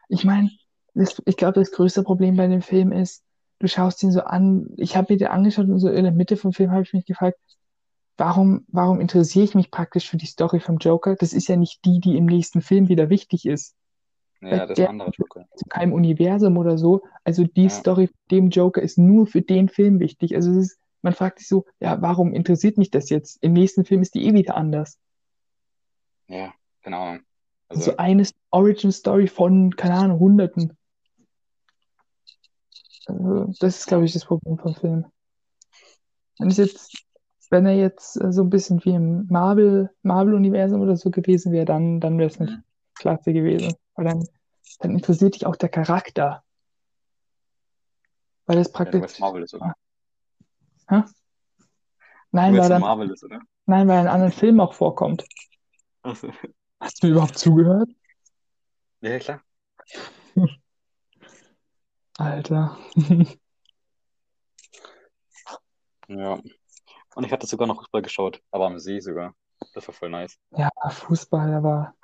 Ich 0.08 0.24
meine, 0.24 0.50
ich 0.94 1.36
glaube, 1.36 1.54
das 1.60 1.72
größte 1.72 2.02
Problem 2.02 2.36
bei 2.36 2.46
dem 2.46 2.62
Film 2.62 2.92
ist, 2.92 3.24
du 3.58 3.66
schaust 3.68 4.02
ihn 4.02 4.12
so 4.12 4.20
an. 4.22 4.68
Ich 4.76 4.96
habe 4.96 5.12
mir 5.12 5.18
den 5.18 5.28
angeschaut 5.28 5.66
und 5.68 5.78
so 5.78 5.88
in 5.88 6.04
der 6.04 6.12
Mitte 6.12 6.36
vom 6.36 6.52
Film 6.52 6.70
habe 6.72 6.82
ich 6.82 6.92
mich 6.92 7.06
gefragt, 7.06 7.38
warum, 8.22 8.64
warum 8.68 9.00
interessiere 9.00 9.44
ich 9.44 9.54
mich 9.56 9.70
praktisch 9.72 10.08
für 10.08 10.16
die 10.16 10.26
Story 10.26 10.60
vom 10.60 10.78
Joker? 10.78 11.16
Das 11.16 11.32
ist 11.32 11.48
ja 11.48 11.56
nicht 11.56 11.84
die, 11.84 11.98
die 11.98 12.16
im 12.16 12.26
nächsten 12.26 12.62
Film 12.62 12.88
wieder 12.88 13.10
wichtig 13.10 13.46
ist. 13.46 13.74
Ja, 14.40 14.50
das 14.60 14.70
ist 14.70 14.78
der- 14.78 14.88
ein 14.88 15.00
anderer 15.00 15.10
Joker. 15.10 15.46
zu 15.56 15.64
keinem 15.68 15.92
Universum 15.92 16.56
oder 16.56 16.78
so. 16.78 17.02
Also 17.24 17.44
die 17.44 17.64
Ja. 17.64 17.70
Story 17.70 18.10
dem 18.30 18.50
Joker 18.50 18.80
ist 18.80 18.96
nur 18.96 19.26
für 19.26 19.42
den 19.42 19.68
Film 19.68 19.98
wichtig. 19.98 20.34
Also 20.36 20.52
ist, 20.52 20.78
man 21.02 21.14
fragt 21.14 21.40
sich 21.40 21.48
so, 21.48 21.64
ja, 21.80 22.00
warum 22.00 22.32
interessiert 22.32 22.78
mich 22.78 22.90
das 22.90 23.10
jetzt? 23.10 23.42
Im 23.42 23.52
nächsten 23.54 23.84
Film 23.84 24.02
ist 24.02 24.14
die 24.14 24.24
eh 24.24 24.34
wieder 24.34 24.56
anders. 24.56 24.98
Ja, 26.28 26.54
Ahnung. 26.96 27.22
Also 27.68 27.90
Also, 27.90 27.96
eine 27.96 28.26
Origin 28.50 28.92
Story 28.92 29.26
von, 29.26 29.74
keine 29.76 29.94
Ahnung, 29.94 30.20
Hunderten. 30.20 30.76
Also 33.06 33.52
das 33.58 33.78
ist, 33.78 33.86
glaube 33.88 34.04
ich, 34.04 34.12
das 34.12 34.24
Problem 34.24 34.58
vom 34.58 34.74
Film. 34.74 35.06
Wenn 36.38 36.48
es 36.48 36.56
jetzt, 36.56 37.01
wenn 37.52 37.66
er 37.66 37.74
jetzt 37.76 38.20
äh, 38.20 38.32
so 38.32 38.42
ein 38.42 38.50
bisschen 38.50 38.84
wie 38.84 38.94
im 38.94 39.26
Marvel, 39.28 39.90
Marvel-Universum 40.02 40.80
oder 40.80 40.96
so 40.96 41.10
gewesen 41.10 41.52
wäre, 41.52 41.66
dann, 41.66 42.00
dann 42.00 42.18
wäre 42.18 42.28
es 42.30 42.40
nicht 42.40 42.52
Mhm. 42.52 42.64
klasse 42.94 43.32
gewesen. 43.32 43.76
Weil 43.94 44.06
dann, 44.06 44.28
dann 44.80 44.92
interessiert 44.92 45.34
dich 45.34 45.46
auch 45.46 45.56
der 45.56 45.68
Charakter. 45.68 46.42
Weil 48.46 48.56
das 48.56 48.68
ja, 48.68 48.72
du 48.72 48.78
praktisch. 48.78 49.02
weißt, 49.02 49.20
Marvel 49.20 49.42
ist, 49.42 49.54
oder? 49.54 49.74
Hä? 50.88 51.02
Nein, 52.32 52.56
weil 52.56 52.68
dann, 52.70 52.80
Marvel 52.80 53.10
ist, 53.10 53.22
oder? 53.24 53.40
nein, 53.66 53.86
weil 53.86 53.96
er 53.96 54.02
in 54.02 54.08
anderen 54.08 54.32
Filmen 54.32 54.60
auch 54.60 54.72
vorkommt. 54.72 55.24
Also, 56.02 56.32
Hast 56.80 57.02
du 57.02 57.06
mir 57.06 57.12
überhaupt 57.12 57.38
zugehört? 57.38 57.90
ja, 59.00 59.18
klar. 59.18 59.42
Alter. 62.18 62.78
Ja. 66.08 66.40
Und 67.14 67.24
ich 67.24 67.32
hatte 67.32 67.46
sogar 67.46 67.66
noch 67.66 67.76
Fußball 67.76 68.02
geschaut, 68.02 68.42
aber 68.50 68.66
am 68.66 68.78
See 68.78 69.00
sogar. 69.00 69.34
Das 69.74 69.86
war 69.86 69.94
voll 69.94 70.10
nice. 70.10 70.38
Ja, 70.50 70.70
Fußball, 70.88 71.54
aber. 71.54 71.94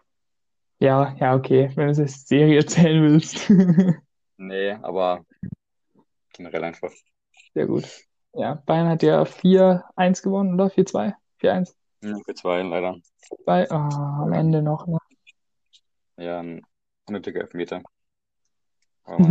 Ja, 0.81 1.15
ja, 1.19 1.35
okay, 1.35 1.71
wenn 1.75 1.87
du 1.87 1.93
es 1.93 1.99
als 1.99 2.27
Serie 2.27 2.59
erzählen 2.59 3.03
willst. 3.03 3.50
Nee, 4.41 4.71
aber 4.71 5.27
generell 6.33 6.62
einfach. 6.62 6.93
Sehr 7.55 7.67
gut. 7.67 7.85
Ja, 8.35 8.55
Bayern 8.55 8.88
hat 8.88 9.03
ja 9.03 9.25
4-1 9.25 10.23
gewonnen, 10.23 10.55
oder? 10.55 10.71
4-2? 10.71 11.12
4-1? 11.41 11.75
Ja, 12.03 12.17
für 12.25 12.35
zwei 12.35 12.62
leider. 12.62 12.97
Bei, 13.45 13.69
ah, 13.69 14.23
am 14.23 14.33
Ende 14.33 14.62
noch, 14.62 14.87
ne? 14.87 14.99
Ja, 16.19 16.38
ein 16.38 16.62
unnötiger 17.09 17.41
Elfmeter. 17.41 17.83
Aber 19.03 19.29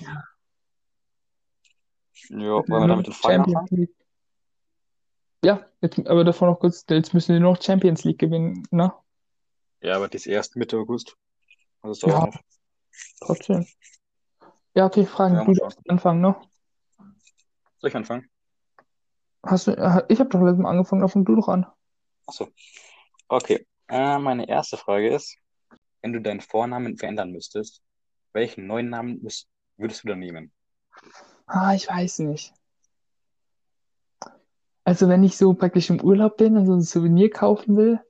ja, 0.00 0.24
wollen 2.30 2.66
wir 2.68 2.88
damit 2.88 3.06
den 3.06 3.12
anfangen? 3.12 3.88
Ja, 5.44 5.66
jetzt, 5.80 5.98
aber 6.06 6.24
davor 6.24 6.48
noch 6.48 6.60
kurz, 6.60 6.84
jetzt 6.88 7.14
müssen 7.14 7.32
wir 7.32 7.40
noch 7.40 7.60
Champions 7.60 8.04
League 8.04 8.18
gewinnen, 8.18 8.66
ne? 8.70 8.92
Ja, 9.80 9.96
aber 9.96 10.08
das 10.08 10.26
erst 10.26 10.54
Mitte 10.56 10.78
August. 10.78 11.16
Ist 11.82 12.02
Ja. 12.02 12.20
noch. 12.26 12.36
Trotzdem. 13.20 13.66
Ja, 14.74 14.86
okay, 14.86 15.04
Fragen. 15.04 15.34
Ja, 15.34 15.44
Du 15.44 15.52
darfst 15.52 15.80
anfangen, 15.88 16.20
ne? 16.20 16.36
Soll 17.78 17.90
ich 17.90 17.96
anfangen? 17.96 18.30
Hast 19.44 19.66
du, 19.66 19.72
ich 20.08 20.20
habe 20.20 20.30
doch 20.30 20.40
letztes 20.40 20.62
Mal 20.62 20.70
angefangen, 20.70 21.02
da 21.02 21.08
fang 21.08 21.24
du 21.24 21.34
doch 21.34 21.48
an. 21.48 21.66
Achso. 22.26 22.48
Okay. 23.26 23.66
Äh, 23.88 24.18
meine 24.18 24.48
erste 24.48 24.76
Frage 24.76 25.12
ist, 25.12 25.36
wenn 26.00 26.12
du 26.12 26.20
deinen 26.20 26.40
Vornamen 26.40 26.96
verändern 26.96 27.32
müsstest, 27.32 27.82
welchen 28.32 28.66
neuen 28.68 28.88
Namen 28.88 29.20
würdest 29.76 30.04
du 30.04 30.08
dann 30.08 30.20
nehmen? 30.20 30.52
Ah, 31.46 31.74
ich 31.74 31.88
weiß 31.88 32.20
nicht. 32.20 32.52
Also 34.84 35.08
wenn 35.08 35.22
ich 35.22 35.36
so 35.36 35.54
praktisch 35.54 35.90
im 35.90 36.00
Urlaub 36.00 36.36
bin 36.36 36.56
und 36.56 36.66
so 36.66 36.72
ein 36.74 36.80
Souvenir 36.82 37.30
kaufen 37.30 37.76
will, 37.76 38.00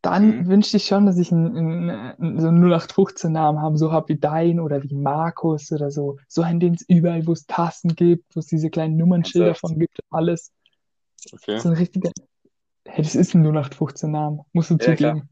dann 0.00 0.28
Mhm. 0.28 0.48
wünschte 0.48 0.76
ich 0.76 0.86
schon, 0.86 1.06
dass 1.06 1.18
ich 1.18 1.32
einen, 1.32 1.90
einen, 1.90 2.40
so 2.40 2.48
einen 2.48 2.60
0815-Namen 2.60 3.60
habe, 3.60 3.76
so 3.76 3.92
hab 3.92 4.08
wie 4.08 4.16
dein 4.16 4.60
oder 4.60 4.82
wie 4.82 4.94
Markus 4.94 5.72
oder 5.72 5.90
so. 5.90 6.18
So 6.28 6.42
einen, 6.42 6.60
den 6.60 6.74
es 6.74 6.82
überall, 6.88 7.26
wo 7.26 7.32
es 7.32 7.46
Tassen 7.46 7.94
gibt, 7.94 8.34
wo 8.34 8.40
es 8.40 8.46
diese 8.46 8.70
kleinen 8.70 8.96
Nummernschilder 8.96 9.54
von 9.54 9.78
gibt, 9.78 9.98
alles. 10.10 10.52
Okay. 11.32 11.58
So 11.58 11.68
ein 11.68 11.74
richtiger. 11.74 12.10
Hey, 12.86 13.02
das 13.02 13.14
ist 13.16 13.34
ein 13.34 13.42
0815-Name, 13.42 14.44
musst 14.52 14.70
du 14.70 14.74
Ja, 14.76 14.94
klar. 14.94 14.96
zugeben. 14.96 15.28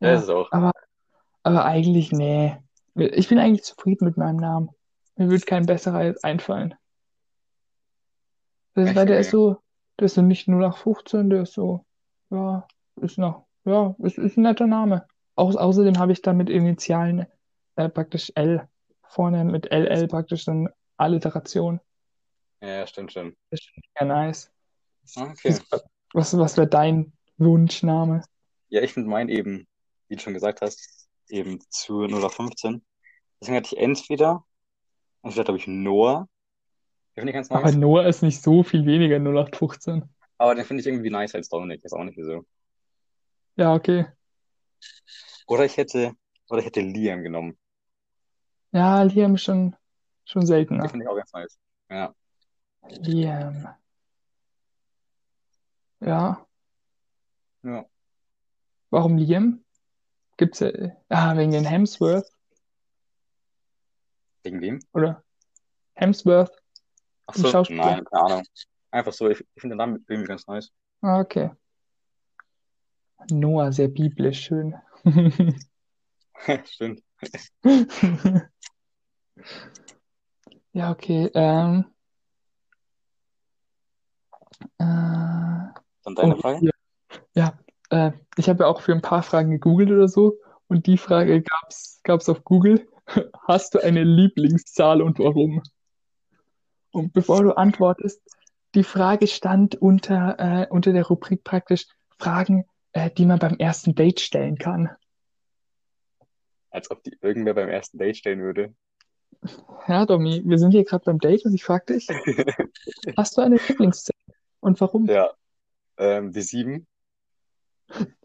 Ja, 0.00 0.08
Ja, 0.08 0.14
ist 0.14 0.28
auch. 0.30 0.50
aber, 0.50 0.72
aber 1.42 1.64
eigentlich, 1.64 2.10
nee. 2.10 2.56
Ich 2.96 3.28
bin 3.28 3.38
eigentlich 3.38 3.62
zufrieden 3.64 4.06
mit 4.06 4.16
meinem 4.16 4.38
Namen. 4.38 4.70
Mir 5.18 5.30
wird 5.30 5.46
kein 5.46 5.66
besserer 5.66 6.14
einfallen. 6.22 6.74
Das, 8.74 8.94
weil 8.94 9.06
der 9.06 9.18
ist 9.18 9.30
so, 9.30 9.60
der 9.98 10.06
ist 10.06 10.14
so 10.14 10.22
nicht 10.22 10.46
0815, 10.46 11.28
der 11.28 11.42
ist 11.42 11.54
so, 11.54 11.84
ja, 12.30 12.66
ist 13.00 13.18
noch, 13.18 13.46
ja, 13.64 13.96
ist, 13.98 14.16
ist 14.16 14.36
ein 14.36 14.42
netter 14.42 14.68
Name. 14.68 15.06
Au 15.34 15.48
außerdem 15.50 15.98
habe 15.98 16.12
ich 16.12 16.22
da 16.22 16.32
mit 16.32 16.48
Initialen 16.48 17.26
äh, 17.74 17.88
praktisch 17.88 18.30
L 18.36 18.68
vorne 19.02 19.44
mit 19.44 19.72
LL 19.72 20.06
praktisch 20.06 20.46
eine 20.48 20.72
Alliteration. 20.96 21.80
Ja, 22.60 22.86
stimmt 22.86 23.12
schon. 23.12 23.36
Das 23.50 23.60
ist 23.60 23.70
sehr 23.98 24.06
nice. 24.06 24.52
Okay. 25.16 25.58
Was, 26.12 26.36
was 26.36 26.56
wäre 26.56 26.68
dein 26.68 27.12
Wunschname? 27.38 28.22
Ja, 28.68 28.82
ich 28.82 28.92
finde 28.92 29.10
meinen 29.10 29.30
eben, 29.30 29.66
wie 30.08 30.16
du 30.16 30.22
schon 30.22 30.34
gesagt 30.34 30.60
hast, 30.60 31.08
eben 31.28 31.60
zu 31.70 32.02
0815. 32.02 32.84
Deswegen 33.40 33.56
hatte 33.56 33.74
ich 33.74 33.80
entweder, 33.80 34.44
entweder 35.22 35.44
glaube 35.44 35.58
ich 35.58 35.66
Noah. 35.66 36.28
Den 37.16 37.22
finde 37.22 37.30
ich 37.30 37.34
ganz 37.34 37.50
Aber 37.50 37.62
nice. 37.62 37.76
Noah 37.76 38.06
ist 38.06 38.22
nicht 38.22 38.42
so 38.42 38.62
viel 38.62 38.86
weniger 38.86 39.16
0815. 39.18 40.04
Aber 40.38 40.54
den 40.54 40.64
finde 40.64 40.80
ich 40.82 40.86
irgendwie 40.86 41.10
nice 41.10 41.34
als 41.34 41.48
Dominik. 41.48 41.84
Ist 41.84 41.92
auch 41.92 42.04
nicht 42.04 42.16
wieso. 42.16 42.44
Ja, 43.56 43.74
okay. 43.74 44.06
Oder 45.46 45.64
ich 45.64 45.76
hätte, 45.76 46.12
oder 46.48 46.60
ich 46.60 46.66
hätte 46.66 46.80
Liam 46.80 47.22
genommen. 47.22 47.58
Ja, 48.70 49.02
Liam 49.02 49.34
ist 49.34 49.42
schon, 49.42 49.74
schon 50.24 50.42
Den 50.42 50.46
seltener. 50.46 50.88
finde 50.88 51.04
ich 51.04 51.10
auch 51.10 51.16
ganz 51.16 51.32
nice. 51.32 51.58
Ja. 51.90 52.14
Liam. 52.88 53.66
Ja, 56.00 56.46
Ja. 57.64 57.84
warum 58.90 59.16
Liam? 59.18 59.64
Gibt's 60.36 60.60
ja, 60.60 60.70
ah, 61.08 61.36
wegen 61.36 61.50
den 61.50 61.64
Hemsworth, 61.64 62.30
Wegen 64.48 64.62
wem? 64.62 64.80
oder? 64.94 65.22
Hemsworth, 65.94 66.50
Ach 67.26 67.34
so, 67.34 67.50
nein, 67.68 68.02
keine 68.04 68.24
Ahnung. 68.24 68.42
Einfach 68.90 69.12
so, 69.12 69.28
ich, 69.28 69.40
ich 69.40 69.60
finde 69.60 69.74
den 69.74 69.78
Namen 69.78 70.04
irgendwie 70.08 70.28
ganz 70.28 70.46
nice. 70.46 70.72
Ah, 71.02 71.20
okay. 71.20 71.50
Noah, 73.30 73.72
sehr 73.72 73.88
biblisch, 73.88 74.46
schön. 74.46 74.74
Stimmt. 76.64 77.02
Ja, 80.72 80.92
okay. 80.92 81.30
Ähm, 81.34 81.86
äh, 84.78 84.84
Dann 84.84 86.14
deine 86.14 86.36
oh, 86.36 86.40
Frage? 86.40 86.58
hier. 86.60 86.70
Ja, 87.34 87.58
äh, 87.90 88.12
ich 88.36 88.48
habe 88.48 88.62
ja 88.62 88.68
auch 88.68 88.80
für 88.80 88.92
ein 88.92 89.02
paar 89.02 89.22
Fragen 89.22 89.50
gegoogelt 89.50 89.90
oder 89.90 90.06
so 90.08 90.38
und 90.68 90.86
die 90.86 90.98
Frage 90.98 91.42
gab's, 91.42 92.00
gab's 92.04 92.28
auf 92.28 92.44
Google. 92.44 92.86
Hast 93.46 93.74
du 93.74 93.82
eine 93.82 94.04
Lieblingszahl 94.04 95.02
und 95.02 95.18
warum? 95.18 95.62
Und 96.92 97.12
bevor 97.12 97.42
du 97.42 97.52
antwortest, 97.56 98.22
die 98.74 98.84
Frage 98.84 99.26
stand 99.26 99.76
unter, 99.76 100.36
äh, 100.38 100.66
unter 100.70 100.92
der 100.92 101.06
Rubrik 101.06 101.44
praktisch 101.44 101.86
Fragen, 102.18 102.64
äh, 102.92 103.10
die 103.10 103.26
man 103.26 103.38
beim 103.38 103.56
ersten 103.56 103.94
Date 103.94 104.20
stellen 104.20 104.58
kann. 104.58 104.90
Als 106.70 106.90
ob 106.90 107.02
die 107.02 107.16
irgendwer 107.20 107.54
beim 107.54 107.68
ersten 107.68 107.98
Date 107.98 108.16
stellen 108.16 108.40
würde. 108.40 108.74
Ja, 109.86 110.04
Domi, 110.04 110.42
wir 110.44 110.58
sind 110.58 110.72
hier 110.72 110.84
gerade 110.84 111.04
beim 111.04 111.18
Date 111.18 111.44
und 111.44 111.54
ich 111.54 111.64
frage 111.64 111.94
dich, 111.94 112.08
hast 113.16 113.36
du 113.36 113.42
eine 113.42 113.56
Lieblingszahl 113.56 114.16
und 114.60 114.80
warum? 114.80 115.06
Ja. 115.06 115.30
Ähm, 115.96 116.32
die 116.32 116.42
sieben. 116.42 116.86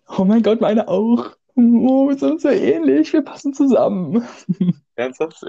Oh 0.07 0.25
mein 0.25 0.43
Gott, 0.43 0.61
meine 0.61 0.87
auch. 0.87 1.35
Oh, 1.55 2.09
wir 2.09 2.17
sind 2.17 2.41
so 2.41 2.49
ähnlich, 2.49 3.13
wir 3.13 3.21
passen 3.21 3.53
zusammen. 3.53 4.27
Ernsthaft? 4.95 5.43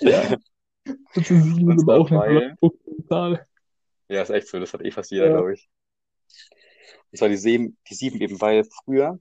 Ja, 0.00 0.36
das 1.14 1.30
ist 1.30 1.88
auch 1.88 2.10
eine 2.10 2.18
weil, 2.20 2.56
0815-Zahl. 2.62 3.46
ja, 4.08 4.22
ist 4.22 4.30
echt 4.30 4.48
so, 4.48 4.60
das 4.60 4.72
hat 4.72 4.82
eh 4.82 4.90
fast 4.90 5.10
jeder, 5.10 5.26
Ja. 5.26 5.32
glaube 5.32 5.54
ich. 5.54 5.68
Und 7.10 7.18
zwar 7.18 7.28
die 7.28 7.36
sieben, 7.36 7.76
die 7.88 7.94
sieben 7.94 8.20
eben, 8.20 8.40
weil 8.40 8.64
früher, 8.64 9.18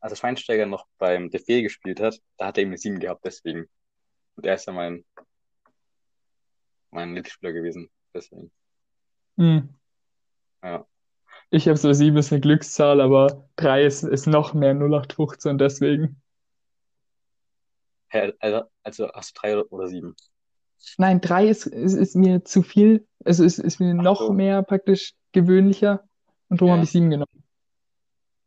als 0.00 0.12
der 0.12 0.16
Schweinsteiger 0.16 0.66
noch 0.66 0.86
beim 0.98 1.30
DFB 1.30 1.62
gespielt 1.62 2.00
hat, 2.00 2.20
da 2.36 2.46
hat 2.46 2.58
er 2.58 2.62
eben 2.62 2.70
eine 2.70 2.78
sieben 2.78 3.00
gehabt, 3.00 3.24
deswegen. 3.24 3.68
Und 4.36 4.46
er 4.46 4.54
ist 4.54 4.66
ja 4.66 4.72
mein, 4.72 5.04
mein 6.90 7.08
Lieblingsspieler 7.14 7.52
gewesen, 7.52 7.90
deswegen. 8.12 8.50
Hm. 9.36 9.68
Ja. 10.62 10.86
Ich 11.50 11.68
habe 11.68 11.76
so 11.76 11.92
sieben 11.92 12.16
ist 12.16 12.32
eine 12.32 12.40
Glückszahl, 12.40 13.00
aber 13.00 13.48
drei 13.56 13.84
ist, 13.84 14.02
ist 14.02 14.26
noch 14.26 14.54
mehr 14.54 14.74
0815, 14.74 15.58
deswegen. 15.58 16.20
Hä, 18.08 18.32
Also, 18.40 18.62
also 18.82 19.08
hast 19.12 19.36
du 19.36 19.40
drei 19.40 19.56
oder- 19.58 19.72
oder 19.72 19.88
sieben? 19.88 20.16
Nein, 20.98 21.20
drei 21.20 21.48
ist, 21.48 21.66
ist, 21.66 21.94
ist 21.94 22.14
mir 22.16 22.44
zu 22.44 22.62
viel, 22.62 23.06
also 23.24 23.44
ist, 23.44 23.58
ist 23.58 23.80
mir 23.80 23.94
Ach 23.98 24.02
noch 24.02 24.20
so. 24.20 24.32
mehr 24.32 24.62
praktisch 24.62 25.14
gewöhnlicher 25.32 26.04
und 26.48 26.60
darum 26.60 26.72
habe 26.72 26.80
Ja. 26.80 26.84
ich 26.84 26.90
sieben 26.90 27.10
genommen. 27.10 27.44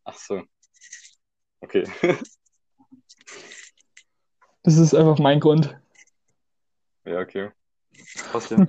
Ach 0.04 0.18
so. 0.18 0.42
Okay. 1.62 1.84
Das 4.64 4.76
ist 4.78 4.94
einfach 4.94 5.18
mein 5.18 5.40
Grund. 5.40 5.80
Ja, 7.06 7.22
okay. 7.22 7.52
Trotzdem. 8.32 8.68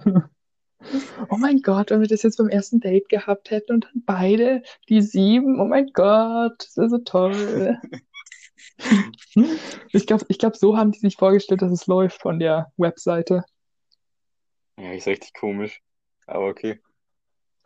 Oh 1.31 1.37
mein 1.37 1.61
Gott, 1.61 1.91
wenn 1.91 2.01
wir 2.01 2.09
das 2.09 2.23
jetzt 2.23 2.37
beim 2.37 2.49
ersten 2.49 2.81
Date 2.81 3.09
gehabt 3.09 3.51
hätten 3.51 3.73
und 3.73 3.85
dann 3.85 4.03
beide 4.07 4.63
die 4.89 5.03
sieben, 5.03 5.61
oh 5.61 5.65
mein 5.65 5.89
Gott, 5.93 6.55
das 6.59 6.77
wäre 6.77 6.89
so 6.89 6.99
toll. 6.99 7.79
Ich 9.93 10.07
glaube, 10.07 10.25
ich 10.29 10.39
glaub, 10.39 10.55
so 10.55 10.77
haben 10.77 10.93
die 10.93 11.01
sich 11.01 11.17
vorgestellt, 11.17 11.63
dass 11.63 11.73
es 11.73 11.89
läuft 11.89 12.23
von 12.23 12.39
der 12.39 12.71
Webseite. 12.77 13.45
Ja, 14.79 14.93
ist 14.93 15.09
richtig 15.09 15.35
komisch. 15.35 15.83
Aber 16.27 16.47
okay. 16.47 16.81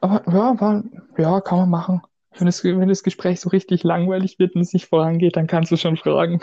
Aber 0.00 0.22
ja, 0.32 0.58
war, 0.58 0.82
ja, 1.18 1.40
kann 1.42 1.58
man 1.58 1.70
machen. 1.70 2.00
Wenn 2.30 2.46
das, 2.46 2.64
wenn 2.64 2.88
das 2.88 3.02
Gespräch 3.02 3.40
so 3.40 3.50
richtig 3.50 3.82
langweilig 3.82 4.38
wird 4.38 4.54
und 4.54 4.62
es 4.62 4.72
nicht 4.72 4.86
vorangeht, 4.86 5.36
dann 5.36 5.46
kannst 5.46 5.70
du 5.70 5.76
schon 5.76 5.98
fragen. 5.98 6.40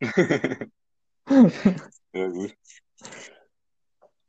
Ja, 2.14 2.28
gut. 2.28 2.54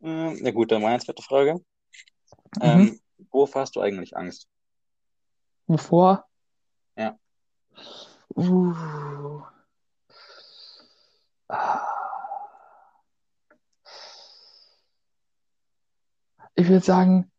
Ähm, 0.03 0.37
ja 0.43 0.51
gut, 0.51 0.71
dann 0.71 0.81
meine 0.81 0.99
zweite 0.99 1.23
Frage. 1.23 1.53
Mhm. 1.53 2.61
Ähm, 2.61 2.99
wovor 3.31 3.61
hast 3.61 3.75
du 3.75 3.81
eigentlich 3.81 4.15
Angst? 4.15 4.47
Wovor? 5.67 6.25
Ja. 6.97 7.17
Uh. 8.35 9.41
Ah. 11.49 11.87
Ich 16.55 16.67
würde 16.67 16.85
sagen, 16.85 17.31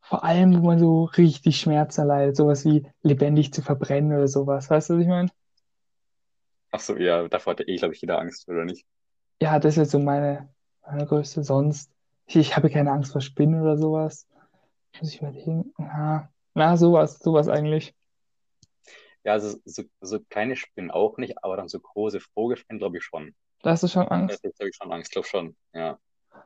vor 0.00 0.24
allem, 0.24 0.62
wo 0.62 0.66
man 0.66 0.78
so 0.78 1.04
richtig 1.04 1.58
Schmerzen 1.58 2.02
erleidet, 2.02 2.36
sowas 2.36 2.64
wie 2.64 2.86
lebendig 3.02 3.52
zu 3.52 3.62
verbrennen 3.62 4.12
oder 4.12 4.28
sowas. 4.28 4.70
Weißt 4.70 4.90
du, 4.90 4.94
was 4.94 5.02
ich 5.02 5.08
meine? 5.08 5.30
Ach 6.70 6.80
so, 6.80 6.96
ja, 6.96 7.26
davor 7.28 7.52
hatte 7.52 7.64
eh, 7.64 7.76
glaube 7.76 7.94
ich, 7.94 8.00
jeder 8.00 8.18
Angst, 8.18 8.48
oder 8.48 8.64
nicht? 8.64 8.86
Ja, 9.44 9.58
das 9.58 9.74
ist 9.74 9.76
jetzt 9.76 9.90
so 9.90 9.98
meine, 9.98 10.48
meine 10.86 11.04
größte 11.04 11.44
sonst. 11.44 11.90
Ich, 12.24 12.36
ich 12.36 12.56
habe 12.56 12.70
keine 12.70 12.90
Angst 12.92 13.12
vor 13.12 13.20
Spinnen 13.20 13.60
oder 13.60 13.76
sowas. 13.76 14.26
Muss 14.98 15.12
ich 15.12 15.20
überlegen. 15.20 15.74
Na, 15.76 16.30
na, 16.54 16.78
sowas, 16.78 17.18
sowas 17.18 17.48
eigentlich. 17.48 17.94
Ja, 19.22 19.32
also 19.32 19.58
so, 19.66 19.82
so 20.00 20.20
kleine 20.30 20.56
Spinnen 20.56 20.90
auch 20.90 21.18
nicht, 21.18 21.44
aber 21.44 21.58
dann 21.58 21.68
so 21.68 21.78
große 21.78 22.20
Vogelspinnen, 22.20 22.78
glaube 22.78 22.96
ich 22.96 23.04
schon. 23.04 23.34
Da 23.60 23.72
hast 23.72 23.82
du 23.82 23.88
schon 23.88 24.06
Da 24.06 24.14
Angst. 24.14 24.42
habe 24.42 24.68
ich 24.70 24.76
schon 24.76 24.90
Angst, 24.90 25.12
glaube 25.12 25.28
schon. 25.28 25.54
Ja. 25.74 25.98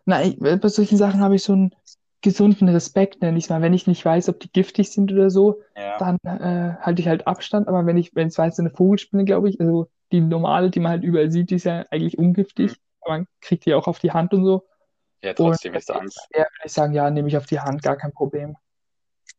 Na, 0.04 0.24
ich, 0.24 0.36
bei 0.40 0.58
solchen 0.68 0.98
Sachen 0.98 1.20
habe 1.20 1.36
ich 1.36 1.44
so 1.44 1.52
einen 1.52 1.70
gesunden 2.20 2.68
Respekt, 2.68 3.22
nenne 3.22 3.38
ich 3.38 3.48
mal. 3.48 3.62
Wenn 3.62 3.74
ich 3.74 3.86
nicht 3.86 4.04
weiß, 4.04 4.28
ob 4.28 4.40
die 4.40 4.50
giftig 4.50 4.90
sind 4.90 5.12
oder 5.12 5.30
so, 5.30 5.60
Ja. 5.76 5.98
dann 5.98 6.18
äh, 6.24 6.74
halte 6.80 7.00
ich 7.00 7.06
halt 7.06 7.28
Abstand. 7.28 7.68
Aber 7.68 7.86
wenn 7.86 7.96
ich, 7.96 8.12
wenn 8.16 8.26
es 8.26 8.38
weiß, 8.38 8.56
so 8.56 8.62
eine 8.62 8.70
Vogelspinne, 8.70 9.24
glaube 9.24 9.48
ich, 9.50 9.60
also 9.60 9.88
die 10.10 10.20
normale, 10.20 10.70
die 10.70 10.80
man 10.80 10.90
halt 10.90 11.04
überall 11.04 11.30
sieht, 11.30 11.50
die 11.50 11.56
ist 11.56 11.64
ja 11.64 11.84
eigentlich 11.90 12.18
Mhm. 12.18 12.26
ungiftig. 12.26 12.72
Aber 12.72 12.87
man 13.08 13.26
kriegt 13.40 13.64
die 13.66 13.74
auch 13.74 13.86
auf 13.88 13.98
die 13.98 14.12
Hand 14.12 14.32
und 14.34 14.44
so. 14.44 14.68
Ja, 15.22 15.30
Und 15.30 15.36
trotzdem 15.36 15.74
ist 15.74 15.88
da 15.88 15.94
Angst. 15.96 16.18
ja, 16.32 16.40
würde 16.40 16.48
ich 16.64 16.72
sagen, 16.72 16.92
ja, 16.94 17.10
nehme 17.10 17.28
ich 17.28 17.36
auf 17.36 17.46
die 17.46 17.58
Hand, 17.60 17.82
gar 17.82 17.96
kein 17.96 18.12
Problem. 18.12 18.56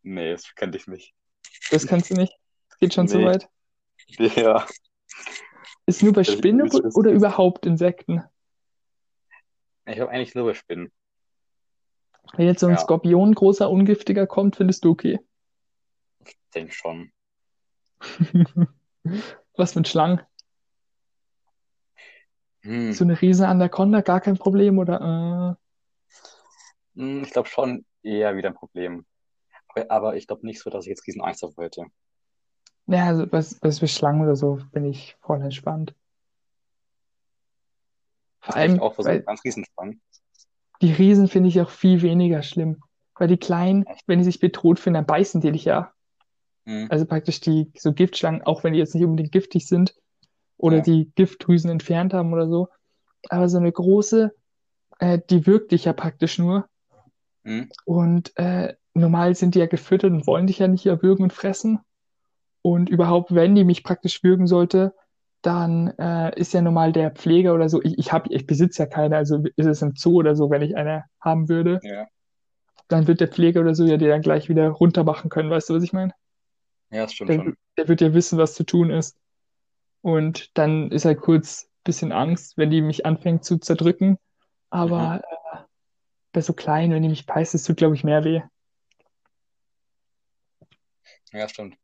Nee, 0.04 0.32
das 0.32 0.54
könnte 0.56 0.78
ich 0.78 0.88
nicht. 0.88 1.14
Das 1.72 1.88
kannst 1.88 2.10
du 2.10 2.16
nicht. 2.16 2.34
Das 2.70 2.78
geht 2.80 2.94
schon 2.94 3.08
zu 3.08 3.18
Nee. 3.18 3.26
weit. 3.26 3.50
Ja. 4.36 4.66
Ist 5.86 6.02
nur 6.04 6.14
bei 6.14 6.22
Das 6.22 6.30
ist 6.30 6.38
Spinnen 6.38 6.70
oder, 6.72 6.90
oder 6.96 7.12
überhaupt 7.12 7.66
Insekten? 7.66 8.24
Ich 9.86 10.00
habe 10.00 10.10
eigentlich 10.12 10.34
nur 10.36 10.46
bei 10.46 10.54
Spinnen. 10.54 10.92
Wenn 12.34 12.48
jetzt 12.48 12.60
so 12.62 12.68
ein 12.68 12.74
Ja. 12.74 12.80
Skorpion, 12.80 13.34
großer, 13.34 13.70
ungiftiger 13.70 14.28
kommt, 14.28 14.56
findest 14.56 14.84
du 14.86 14.92
okay. 14.92 15.20
Ich 16.26 16.38
denke 16.54 16.74
schon. 16.74 17.12
Was 19.56 19.76
mit 19.76 19.88
Schlangen? 19.88 20.22
Hm. 22.70 22.94
So 22.94 23.04
eine 23.04 23.20
riesen 23.20 23.46
Anaconda, 23.46 24.02
gar 24.02 24.22
kein 24.22 24.38
Problem, 24.38 24.78
oder? 24.78 25.58
Äh, 25.58 25.64
Hm, 26.96 27.24
Ich 27.24 27.32
glaube 27.32 27.50
schon 27.50 27.86
eher 28.04 28.36
wieder 28.36 28.50
ein 28.50 28.56
Problem. 28.56 29.06
Aber, 29.70 29.92
aber 29.92 30.16
ich 30.18 30.28
glaube 30.28 30.46
nicht 30.46 30.60
so, 30.62 30.70
dass 30.70 30.86
ich 30.86 30.90
jetzt 30.90 31.08
riesen 31.08 31.22
Angst 31.22 31.44
davor 31.44 31.64
hätte. 31.66 31.86
ja, 32.88 33.06
also 33.08 33.32
was, 33.32 33.60
was 33.62 33.80
für 33.80 33.88
Schlangen 33.88 34.22
oder 34.22 34.36
so, 34.36 34.60
bin 34.72 34.86
ich 34.86 35.16
voll 35.22 35.42
entspannt. 35.42 35.96
Vor 38.42 38.56
allem, 38.56 38.80
auch 38.80 38.96
so 38.96 39.04
ganz 39.04 39.44
riesen 39.44 39.66
Schlangen. 39.66 40.02
die 40.82 40.94
Riesen 40.94 41.28
finde 41.28 41.50
ich 41.50 41.62
auch 41.62 41.70
viel 41.70 42.02
weniger 42.02 42.42
schlimm. 42.42 42.82
Weil 43.16 43.28
die 43.28 43.38
Kleinen, 43.38 43.86
Echt? 43.86 44.08
wenn 44.08 44.20
die 44.20 44.26
sich 44.26 44.40
bedroht 44.40 44.80
finden, 44.80 44.96
dann 44.96 45.06
beißen 45.06 45.42
die 45.42 45.52
dich 45.52 45.66
ja. 45.66 45.94
Hm. 46.66 46.88
Also 46.90 47.06
praktisch 47.06 47.42
die 47.42 47.72
so 47.76 47.94
Giftschlangen, 47.94 48.44
auch 48.44 48.64
wenn 48.64 48.74
die 48.74 48.80
jetzt 48.80 48.96
nicht 48.96 49.04
unbedingt 49.04 49.32
giftig 49.32 49.68
sind 49.68 49.94
oder 50.60 50.78
Ja. 50.78 50.84
die 50.84 51.12
Giftdrüsen 51.16 51.72
entfernt 51.72 52.14
haben 52.14 52.32
oder 52.34 52.48
so. 52.48 52.68
Aber 53.30 53.50
so 53.50 53.58
eine 53.58 53.72
große, 53.72 54.32
äh, 55.00 55.20
die 55.30 55.48
wirkt 55.48 55.72
dich 55.72 55.86
ja 55.86 55.94
praktisch 55.94 56.38
nur. 56.38 56.68
Hm. 57.46 57.70
Und 57.86 58.38
äh, 58.38 58.76
normal 58.94 59.34
sind 59.36 59.56
die 59.56 59.60
ja 59.60 59.66
gefüttert 59.66 60.12
und 60.12 60.28
wollen 60.28 60.48
dich 60.48 60.60
ja 60.60 60.68
nicht 60.68 60.86
erwürgen 60.86 61.24
und 61.24 61.34
fressen. 61.34 61.80
Und 62.62 62.90
überhaupt, 62.90 63.34
wenn 63.34 63.56
die 63.56 63.64
mich 63.64 63.84
praktisch 63.84 64.22
würgen 64.24 64.46
sollte, 64.46 64.94
dann 65.42 65.88
äh, 65.98 66.38
ist 66.38 66.54
ja 66.54 66.62
normal 66.62 66.92
der 66.92 67.12
Pfleger 67.12 67.54
oder 67.56 67.70
so. 67.70 67.82
Ich, 67.82 67.98
ich 67.98 68.12
hab, 68.12 68.30
ich 68.30 68.46
besitze 68.46 68.84
ja 68.84 68.86
keine, 68.88 69.16
also 69.16 69.42
ist 69.56 69.66
es 69.66 69.82
im 69.82 69.94
Zoo 69.96 70.16
oder 70.16 70.36
so, 70.36 70.50
wenn 70.50 70.62
ich 70.62 70.76
eine 70.76 71.06
haben 71.22 71.48
würde, 71.48 71.80
Ja. 71.84 72.08
dann 72.90 73.08
wird 73.08 73.22
der 73.22 73.30
Pfleger 73.30 73.62
oder 73.62 73.74
so 73.76 73.86
ja 73.86 73.96
dir 73.96 74.10
dann 74.10 74.22
gleich 74.22 74.50
wieder 74.50 74.68
runter 74.70 75.06
machen 75.06 75.30
können. 75.30 75.50
Weißt 75.50 75.70
du, 75.70 75.76
was 75.76 75.84
ich 75.84 75.94
meine? 75.94 76.14
Ja, 76.92 77.04
das 77.04 77.14
stimmt 77.14 77.30
Der, 77.30 77.36
schon. 77.38 77.56
der 77.78 77.88
wird 77.88 78.02
ja 78.02 78.14
wissen, 78.14 78.38
was 78.38 78.56
zu 78.56 78.66
tun 78.66 78.90
ist. 78.90 79.18
Und 80.02 80.58
dann 80.58 80.92
ist 80.92 81.06
halt 81.06 81.20
kurz 81.20 81.70
bisschen 81.84 82.12
Angst, 82.12 82.58
wenn 82.58 82.70
die 82.70 82.82
mich 82.82 83.06
anfängt 83.06 83.44
zu 83.44 83.58
zerdrücken. 83.58 84.18
Aber 84.70 85.22
äh, 85.24 85.58
bei 86.32 86.42
so 86.42 86.54
kleinen, 86.54 86.94
wenn 86.94 87.04
die 87.04 87.10
mich 87.10 87.26
beißt, 87.26 87.54
das 87.54 87.64
tut, 87.64 87.78
glaube 87.78 87.96
ich, 87.96 88.04
mehr 88.04 88.24
weh. 88.24 88.42
Ja, 91.32 91.48
stimmt. 91.48 91.76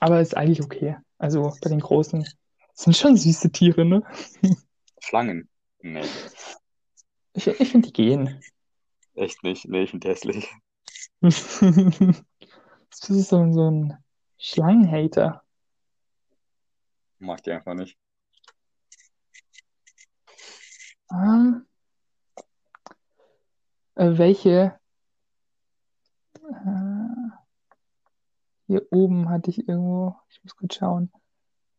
Aber 0.00 0.20
ist 0.20 0.36
eigentlich 0.36 0.62
okay. 0.62 0.96
Also 1.18 1.52
bei 1.62 1.68
den 1.68 1.80
Großen 1.80 2.26
sind 2.74 2.96
schon 2.96 3.16
süße 3.16 3.50
Tiere, 3.50 3.84
ne? 3.84 4.02
Schlangen? 5.00 5.48
Nee, 5.82 6.02
Ich, 7.32 7.46
ich 7.46 7.70
finde, 7.70 7.88
die 7.88 7.92
gehen. 7.92 8.40
echt 9.14 9.42
nicht. 9.42 9.66
Nee, 9.66 9.82
ich 9.82 9.90
finde 9.90 10.08
hässlich. 10.08 10.48
Das 12.90 13.08
ist 13.08 13.28
so, 13.28 13.52
so 13.52 13.70
ein 13.70 13.96
Schlangenhater. 14.38 15.42
Mag 17.20 17.42
die 17.42 17.52
einfach 17.52 17.74
nicht. 17.74 17.98
Ähm, 21.12 21.66
äh, 23.96 24.18
welche? 24.18 24.78
Äh, 26.34 27.30
hier 28.66 28.86
oben 28.90 29.28
hatte 29.28 29.50
ich 29.50 29.68
irgendwo, 29.68 30.16
ich 30.30 30.42
muss 30.42 30.56
kurz 30.56 30.76
schauen. 30.76 31.12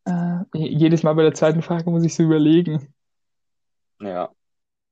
Äh, 0.06 0.43
jedes 0.54 1.04
Mal 1.04 1.13
bei 1.13 1.23
der 1.23 1.34
zweiten 1.34 1.62
Frage 1.62 1.89
muss 1.89 2.04
ich 2.04 2.13
so 2.13 2.23
überlegen. 2.23 2.93
Ja. 3.99 4.30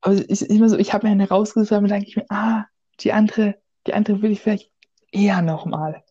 Aber 0.00 0.14
es 0.14 0.22
ist 0.22 0.42
immer 0.42 0.68
so, 0.68 0.78
ich 0.78 0.92
habe 0.92 1.06
mir 1.06 1.12
eine 1.12 1.28
rausgesucht, 1.28 1.72
aber 1.72 1.86
dann 1.86 2.00
denke 2.00 2.08
ich 2.08 2.16
mir, 2.16 2.26
ah, 2.30 2.64
die 3.00 3.12
andere, 3.12 3.60
die 3.86 3.94
andere 3.94 4.22
will 4.22 4.32
ich 4.32 4.40
vielleicht 4.40 4.72
eher 5.12 5.42
nochmal. 5.42 6.02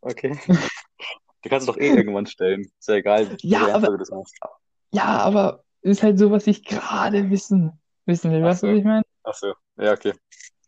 Okay. 0.00 0.38
Die 1.46 1.48
kannst 1.48 1.68
du 1.68 1.72
doch 1.72 1.78
eh 1.78 1.90
irgendwann 1.96 2.26
stellen. 2.26 2.72
Ist 2.76 2.88
ja 2.88 2.96
egal, 2.96 3.30
wie 3.30 3.36
Ja, 3.48 3.72
aber- 3.72 3.86
du 3.86 3.98
das 3.98 4.10
machst. 4.10 4.36
Ja, 4.90 5.04
aber 5.20 5.62
ist 5.80 6.02
halt 6.02 6.18
so, 6.18 6.32
was 6.32 6.48
ich 6.48 6.64
gerade 6.64 7.30
wissen, 7.30 7.80
wissen 8.04 8.32
will. 8.32 8.42
Weißt 8.42 8.64
du, 8.64 8.66
was 8.72 8.78
ich 8.78 8.84
meine? 8.84 9.04
Ach 9.22 9.34
so. 9.34 9.54
Ja, 9.76 9.92
okay. 9.92 10.12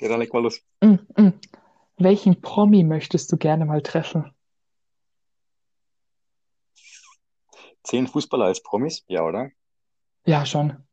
Ja, 0.01 0.09
dann 0.09 0.21
leg 0.21 0.33
mal 0.33 0.41
los. 0.41 0.61
Mm, 0.81 0.95
mm. 1.17 1.33
Welchen 1.97 2.41
Promi 2.41 2.85
möchtest 2.85 3.33
du 3.33 3.37
gerne 3.37 3.65
mal 3.65 3.83
treffen? 3.83 4.33
Zehn 7.83 8.07
Fußballer 8.07 8.45
als 8.45 8.63
Promis? 8.63 9.03
Ja, 9.09 9.23
oder? 9.25 9.51
Ja, 10.27 10.47
schon. 10.47 10.87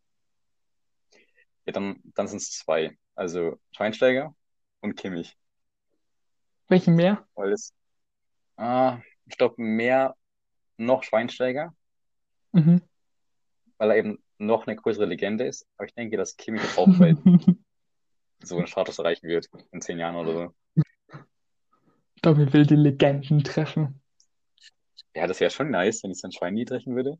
Ja, 1.67 1.73
dann, 1.73 2.01
dann 2.15 2.27
sind 2.27 2.37
es 2.41 2.49
zwei. 2.57 2.97
Also 3.13 3.59
Schweinsteiger 3.71 4.33
und 4.81 4.95
Kimmich. 4.95 5.37
Welchen 6.69 6.95
mehr? 6.95 7.27
Weil 7.35 7.51
es, 7.53 7.71
ah, 8.57 8.97
ich 9.25 9.37
glaube, 9.37 9.61
mehr 9.61 10.15
noch 10.77 11.03
Schweinsteiger, 11.03 11.73
Mhm. 12.51 12.81
weil 13.77 13.91
er 13.91 13.97
eben 13.97 14.23
noch 14.37 14.67
eine 14.67 14.75
größere 14.75 15.05
Legende 15.05 15.45
ist. 15.45 15.67
Aber 15.77 15.87
ich 15.87 15.93
denke, 15.93 16.17
dass 16.17 16.37
Kimmich 16.37 16.77
auch 16.77 16.87
bald 16.97 17.17
so 18.39 18.57
einen 18.57 18.67
Status 18.67 18.99
erreichen 18.99 19.27
wird. 19.27 19.49
In 19.71 19.81
zehn 19.81 19.99
Jahren 19.99 20.15
oder 20.15 20.33
so. 20.33 20.83
Tommy 22.21 22.51
will 22.51 22.65
die 22.65 22.75
Legenden 22.75 23.43
treffen. 23.43 24.01
Ja, 25.15 25.27
das 25.27 25.39
wäre 25.39 25.51
schon 25.51 25.69
nice, 25.69 26.03
wenn 26.03 26.11
ich 26.11 26.19
so 26.19 26.27
ein 26.27 26.31
Schwein 26.31 26.53
nie 26.53 26.65
treffen 26.65 26.95
würde. 26.95 27.17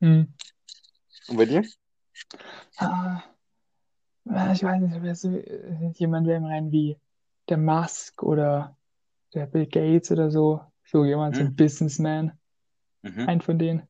Hm. 0.00 0.34
Und 1.28 1.36
bei 1.36 1.46
dir? 1.46 1.64
Ah, 2.76 3.22
ich 4.52 4.62
weiß 4.62 4.80
nicht, 4.82 5.02
wer 5.02 5.14
so, 5.14 5.30
äh, 5.30 5.90
jemand 5.94 6.26
wäre 6.26 6.40
mir 6.40 6.48
rein 6.48 6.72
wie 6.72 6.98
der 7.48 7.58
Musk 7.58 8.22
oder 8.22 8.76
der 9.34 9.46
Bill 9.46 9.66
Gates 9.66 10.10
oder 10.10 10.30
so. 10.30 10.60
So 10.84 11.04
jemand, 11.04 11.36
so 11.36 11.42
ein 11.42 11.48
Hm. 11.48 11.56
Businessman. 11.56 12.32
Mhm. 13.02 13.28
Einen 13.28 13.40
von 13.40 13.58
denen. 13.58 13.82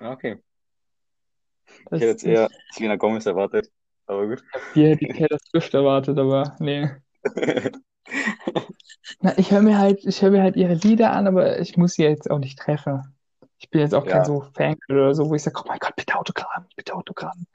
Ja, 0.00 0.12
okay. 0.12 0.38
Das 1.90 2.00
Ich 2.00 2.08
hätte 2.08 2.26
jetzt 2.26 2.26
eher. 2.26 2.48
Selena 2.72 2.96
Gomez 2.96 3.26
erwartet, 3.26 3.70
aber 4.06 4.26
gut. 4.26 4.44
Dir 4.74 4.90
hätte 4.90 5.04
ich 5.06 5.16
Taylor 5.16 5.38
Swift 5.50 5.74
erwartet, 5.74 6.18
aber 6.18 6.56
nee. 6.60 6.88
Na, 9.20 9.36
ich 9.38 9.50
höre 9.50 9.62
mir 9.62 9.78
halt, 9.78 10.04
ich 10.04 10.22
höre 10.22 10.30
mir 10.30 10.42
halt 10.42 10.56
ihre 10.56 10.74
Lieder 10.74 11.12
an, 11.12 11.26
aber 11.26 11.58
ich 11.60 11.76
muss 11.76 11.94
sie 11.94 12.02
jetzt 12.02 12.30
auch 12.30 12.38
nicht 12.38 12.58
treffen. 12.58 13.02
Ich 13.58 13.70
bin 13.70 13.80
jetzt 13.80 13.94
auch 13.94 14.04
kein 14.04 14.20
Ja, 14.20 14.24
so 14.24 14.42
Fan 14.54 14.76
oder 14.88 15.14
so, 15.14 15.28
wo 15.28 15.34
ich 15.34 15.42
sage, 15.42 15.60
oh 15.62 15.68
mein 15.68 15.78
Gott, 15.78 15.96
bitte 15.96 16.16
Autogramm, 16.16 16.66
bitte 16.76 16.94
Autogramm. 16.94 17.46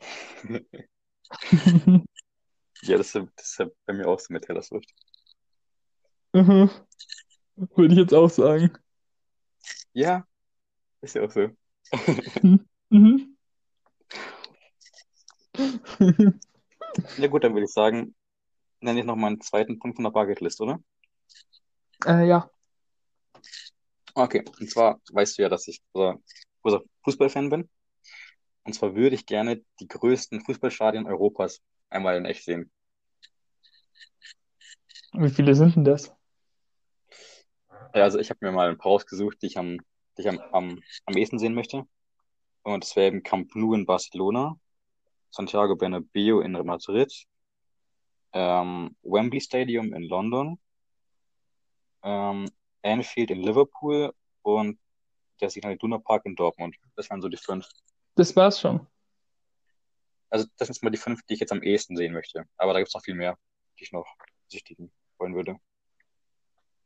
ja, 2.82 2.96
das 2.96 3.14
ist, 3.14 3.26
das 3.36 3.46
ist 3.46 3.58
ja 3.58 3.66
bei 3.86 3.92
mir 3.92 4.06
auch 4.08 4.18
so 4.18 4.32
mit 4.32 4.44
Taylor 4.44 4.62
Swift. 4.62 4.92
Mhm. 6.32 6.70
Würde 7.56 7.92
ich 7.92 8.00
jetzt 8.00 8.14
auch 8.14 8.30
sagen. 8.30 8.72
Ja, 9.92 10.26
ist 11.00 11.14
ja 11.14 11.22
auch 11.22 11.30
so. 11.30 11.48
Mhm. 12.92 13.36
Ja 17.16 17.28
gut, 17.28 17.44
dann 17.44 17.52
würde 17.52 17.66
ich 17.66 17.72
sagen, 17.72 18.16
nenne 18.80 18.98
ich 18.98 19.06
noch 19.06 19.14
meinen 19.14 19.40
zweiten 19.40 19.78
Punkt 19.78 19.94
von 19.96 20.02
der 20.02 20.10
Bucketlist, 20.10 20.60
oder? 20.60 20.82
Äh, 22.04 22.26
ja, 22.26 22.50
Okay, 24.14 24.44
und 24.60 24.70
zwar 24.70 25.00
weißt 25.12 25.38
du 25.38 25.42
ja, 25.42 25.48
dass 25.48 25.68
ich 25.68 25.80
großer, 25.92 26.18
großer 26.62 26.82
Fußballfan 27.04 27.50
bin. 27.50 27.70
Und 28.64 28.74
zwar 28.74 28.94
würde 28.94 29.14
ich 29.14 29.24
gerne 29.24 29.62
die 29.80 29.88
größten 29.88 30.42
Fußballstadien 30.42 31.06
Europas 31.06 31.60
einmal 31.90 32.16
in 32.16 32.24
echt 32.24 32.44
sehen. 32.44 32.70
wie 35.12 35.30
viele 35.30 35.54
sind 35.54 35.76
denn 35.76 35.84
das? 35.84 36.12
Also 37.92 38.18
ich 38.18 38.30
habe 38.30 38.38
mir 38.42 38.52
mal 38.52 38.68
ein 38.68 38.78
paar 38.78 38.92
rausgesucht, 38.92 39.42
die 39.42 39.46
ich 39.46 39.58
am, 39.58 39.78
die 40.16 40.22
ich 40.22 40.28
am, 40.28 40.38
am, 40.52 40.82
am 41.06 41.16
ehesten 41.16 41.38
sehen 41.38 41.54
möchte. 41.54 41.86
Und 42.62 42.84
das 42.84 42.94
wäre 42.94 43.08
eben 43.08 43.22
Camp 43.22 43.54
Nou 43.54 43.74
in 43.74 43.86
Barcelona, 43.86 44.56
Santiago 45.30 45.74
Bernabéu 45.74 46.40
in 46.40 46.52
Madrid, 46.52 47.12
ähm, 48.32 48.96
Wembley 49.02 49.40
Stadium 49.40 49.92
in 49.92 50.02
London, 50.04 50.58
ähm, 52.02 52.48
Anfield 52.82 53.30
in 53.30 53.42
Liverpool 53.42 54.14
und 54.42 54.78
der 55.40 55.50
Signal 55.50 55.74
Iduna 55.74 55.98
Park 55.98 56.26
in 56.26 56.36
Dortmund. 56.36 56.76
Das 56.96 57.10
wären 57.10 57.22
so 57.22 57.28
die 57.28 57.36
fünf. 57.36 57.66
Das 58.14 58.36
war's 58.36 58.60
schon. 58.60 58.86
Also 60.30 60.46
das 60.56 60.66
sind 60.68 60.76
jetzt 60.76 60.82
mal 60.82 60.90
die 60.90 60.98
fünf, 60.98 61.22
die 61.24 61.34
ich 61.34 61.40
jetzt 61.40 61.52
am 61.52 61.62
ehesten 61.62 61.96
sehen 61.96 62.12
möchte. 62.12 62.44
Aber 62.56 62.72
da 62.72 62.78
gibt's 62.78 62.94
noch 62.94 63.02
viel 63.02 63.14
mehr, 63.14 63.36
die 63.78 63.84
ich 63.84 63.92
noch 63.92 64.06
besichtigen 64.46 64.92
wollen 65.18 65.34
würde. 65.34 65.56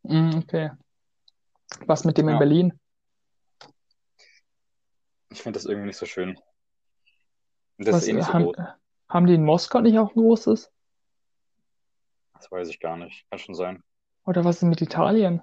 Mhm, 0.03 0.39
okay. 0.43 0.71
Was 1.87 2.05
mit 2.05 2.19
dem 2.19 2.29
in 2.29 2.35
Ja, 2.35 2.39
Berlin? 2.39 2.81
ich 5.31 5.43
finde 5.43 5.59
das 5.59 5.65
irgendwie 5.67 5.89
nicht 5.89 5.97
so 5.99 6.07
schön. 6.07 6.39
Das 7.79 7.89
ist 7.89 7.93
Was, 7.95 8.07
eh 8.07 8.11
äh, 8.11 8.15
nicht 8.15 8.27
so 8.27 8.33
haben, 8.33 8.45
groß. 8.45 8.57
haben 9.09 9.27
die 9.27 9.35
in 9.35 9.45
Moskau 9.45 9.81
nicht 9.81 9.99
auch 9.99 10.11
ein 10.11 10.21
großes? 10.21 10.71
Das 12.35 12.51
weiß 12.51 12.69
ich 12.69 12.79
gar 12.79 12.97
nicht. 12.97 13.29
Kann 13.31 13.39
schon 13.39 13.55
sein. 13.55 13.83
Oder 14.27 14.45
was 14.45 14.57
ist 14.57 14.63
mit 14.63 14.81
Italien? 14.81 15.43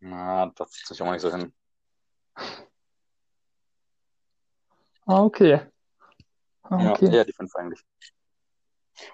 Na, 0.00 0.46
das 0.54 0.70
zieht 0.70 0.86
sich 0.86 1.02
auch 1.02 1.10
nicht 1.10 1.20
so 1.20 1.30
hin. 1.34 1.52
Ah, 5.06 5.22
okay. 5.24 5.66
Ah, 6.70 6.82
Ja, 6.82 6.92
okay. 6.92 7.14
eher 7.14 7.24
die 7.24 7.32
fünf 7.32 7.54
eigentlich. 7.56 7.82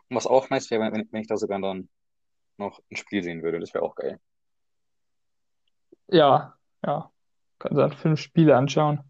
Und 0.09 0.16
was 0.16 0.27
auch 0.27 0.49
nice 0.51 0.71
wäre, 0.71 0.92
wenn, 0.92 1.09
wenn 1.11 1.21
ich 1.21 1.27
da 1.27 1.37
sogar 1.37 1.61
dann 1.61 1.88
noch 2.59 2.81
ein 2.90 2.97
Spiel 2.97 3.23
sehen 3.23 3.42
würde. 3.42 3.61
Das 3.61 3.75
wäre 3.75 3.85
auch 3.85 3.95
geil. 3.95 4.21
Ja, 6.09 6.57
ja. 6.85 7.11
Kannst 7.59 7.79
dann 7.79 7.92
fünf 7.92 8.21
Spiele 8.21 8.57
anschauen. 8.57 9.01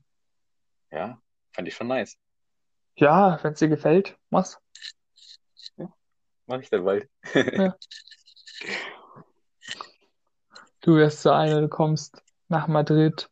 Ja, 0.90 1.20
fand 1.52 1.68
ich 1.68 1.74
schon 1.74 1.88
nice. 1.88 2.16
Ja, 2.96 3.38
wenn 3.42 3.52
es 3.52 3.58
dir 3.58 3.68
gefällt, 3.68 4.16
was? 4.30 4.58
Ja, 5.76 5.92
mach 6.46 6.60
ich 6.60 6.70
dann 6.70 6.84
bald. 6.84 7.10
Ja. 7.34 7.76
Du 10.80 10.96
wärst 10.96 11.22
so 11.22 11.30
einer, 11.30 11.60
du 11.60 11.68
kommst 11.68 12.22
nach 12.48 12.68
Madrid 12.68 13.28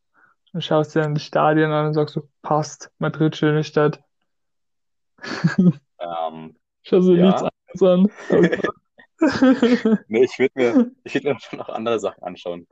und 0.52 0.62
schaust 0.62 0.94
dir 0.94 1.02
dann 1.02 1.14
das 1.14 1.22
Stadion 1.22 1.70
an 1.72 1.86
und 1.86 1.94
sagst 1.94 2.14
so, 2.14 2.28
passt, 2.42 2.90
Madrid, 2.98 3.36
schöne 3.36 3.64
Stadt. 3.64 4.03
Ähm, 6.00 6.56
Schaust 6.82 7.08
dir 7.08 7.16
nichts 7.16 7.40
ja. 7.42 7.50
anderes 7.72 7.82
an. 7.82 8.10
Okay. 8.28 8.68
Nee, 10.08 10.24
ich 10.24 10.38
würde 10.38 10.52
mir, 10.54 10.90
ich 11.04 11.14
würde 11.14 11.32
mir 11.32 11.40
schon 11.40 11.58
noch 11.58 11.70
andere 11.70 11.98
Sachen 11.98 12.22
anschauen. 12.22 12.66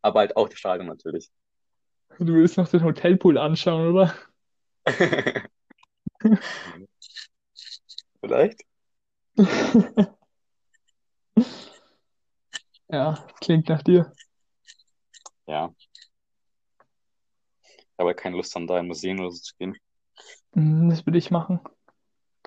Aber 0.00 0.20
halt 0.20 0.36
auch 0.36 0.48
das 0.48 0.58
Stadion 0.58 0.86
natürlich. 0.86 1.28
Du 2.18 2.32
willst 2.34 2.56
noch 2.56 2.68
den 2.68 2.82
Hotelpool 2.82 3.36
anschauen, 3.36 3.88
oder? 3.88 4.14
Vielleicht? 8.20 8.62
Ja, 12.88 13.26
klingt 13.40 13.70
nach 13.70 13.82
dir. 13.82 14.12
Ja. 15.46 15.74
Aber 17.96 18.12
keine 18.12 18.36
Lust 18.36 18.54
dann 18.54 18.66
da 18.66 18.78
in 18.78 18.86
Museen 18.86 19.18
oder 19.18 19.30
so 19.30 19.40
zu 19.40 19.54
gehen. 19.58 19.78
Hm, 20.52 20.90
Das 20.90 21.06
würde 21.06 21.18
ich 21.18 21.30
machen. 21.30 21.60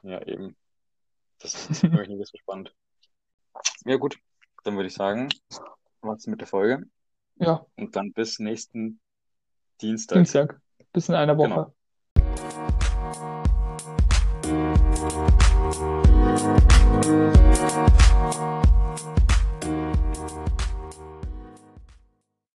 Ja, 0.05 0.21
eben. 0.25 0.55
Das 1.39 1.53
ist 1.69 1.83
wirklich 1.83 2.17
nicht 2.17 2.31
so 2.31 2.37
spannend. 2.37 2.73
Ja, 3.85 3.97
gut. 3.97 4.17
Dann 4.63 4.75
würde 4.75 4.87
ich 4.87 4.93
sagen, 4.93 5.29
war's 6.01 6.27
mit 6.27 6.39
der 6.41 6.47
Folge. 6.47 6.85
Ja. 7.35 7.65
Und 7.75 7.95
dann 7.95 8.13
bis 8.13 8.39
nächsten 8.39 8.99
Dienstag. 9.81 10.15
Dienstag. 10.15 10.61
Bis 10.93 11.09
in 11.09 11.15
einer 11.15 11.37
Woche. 11.37 11.49
Genau. 11.49 11.75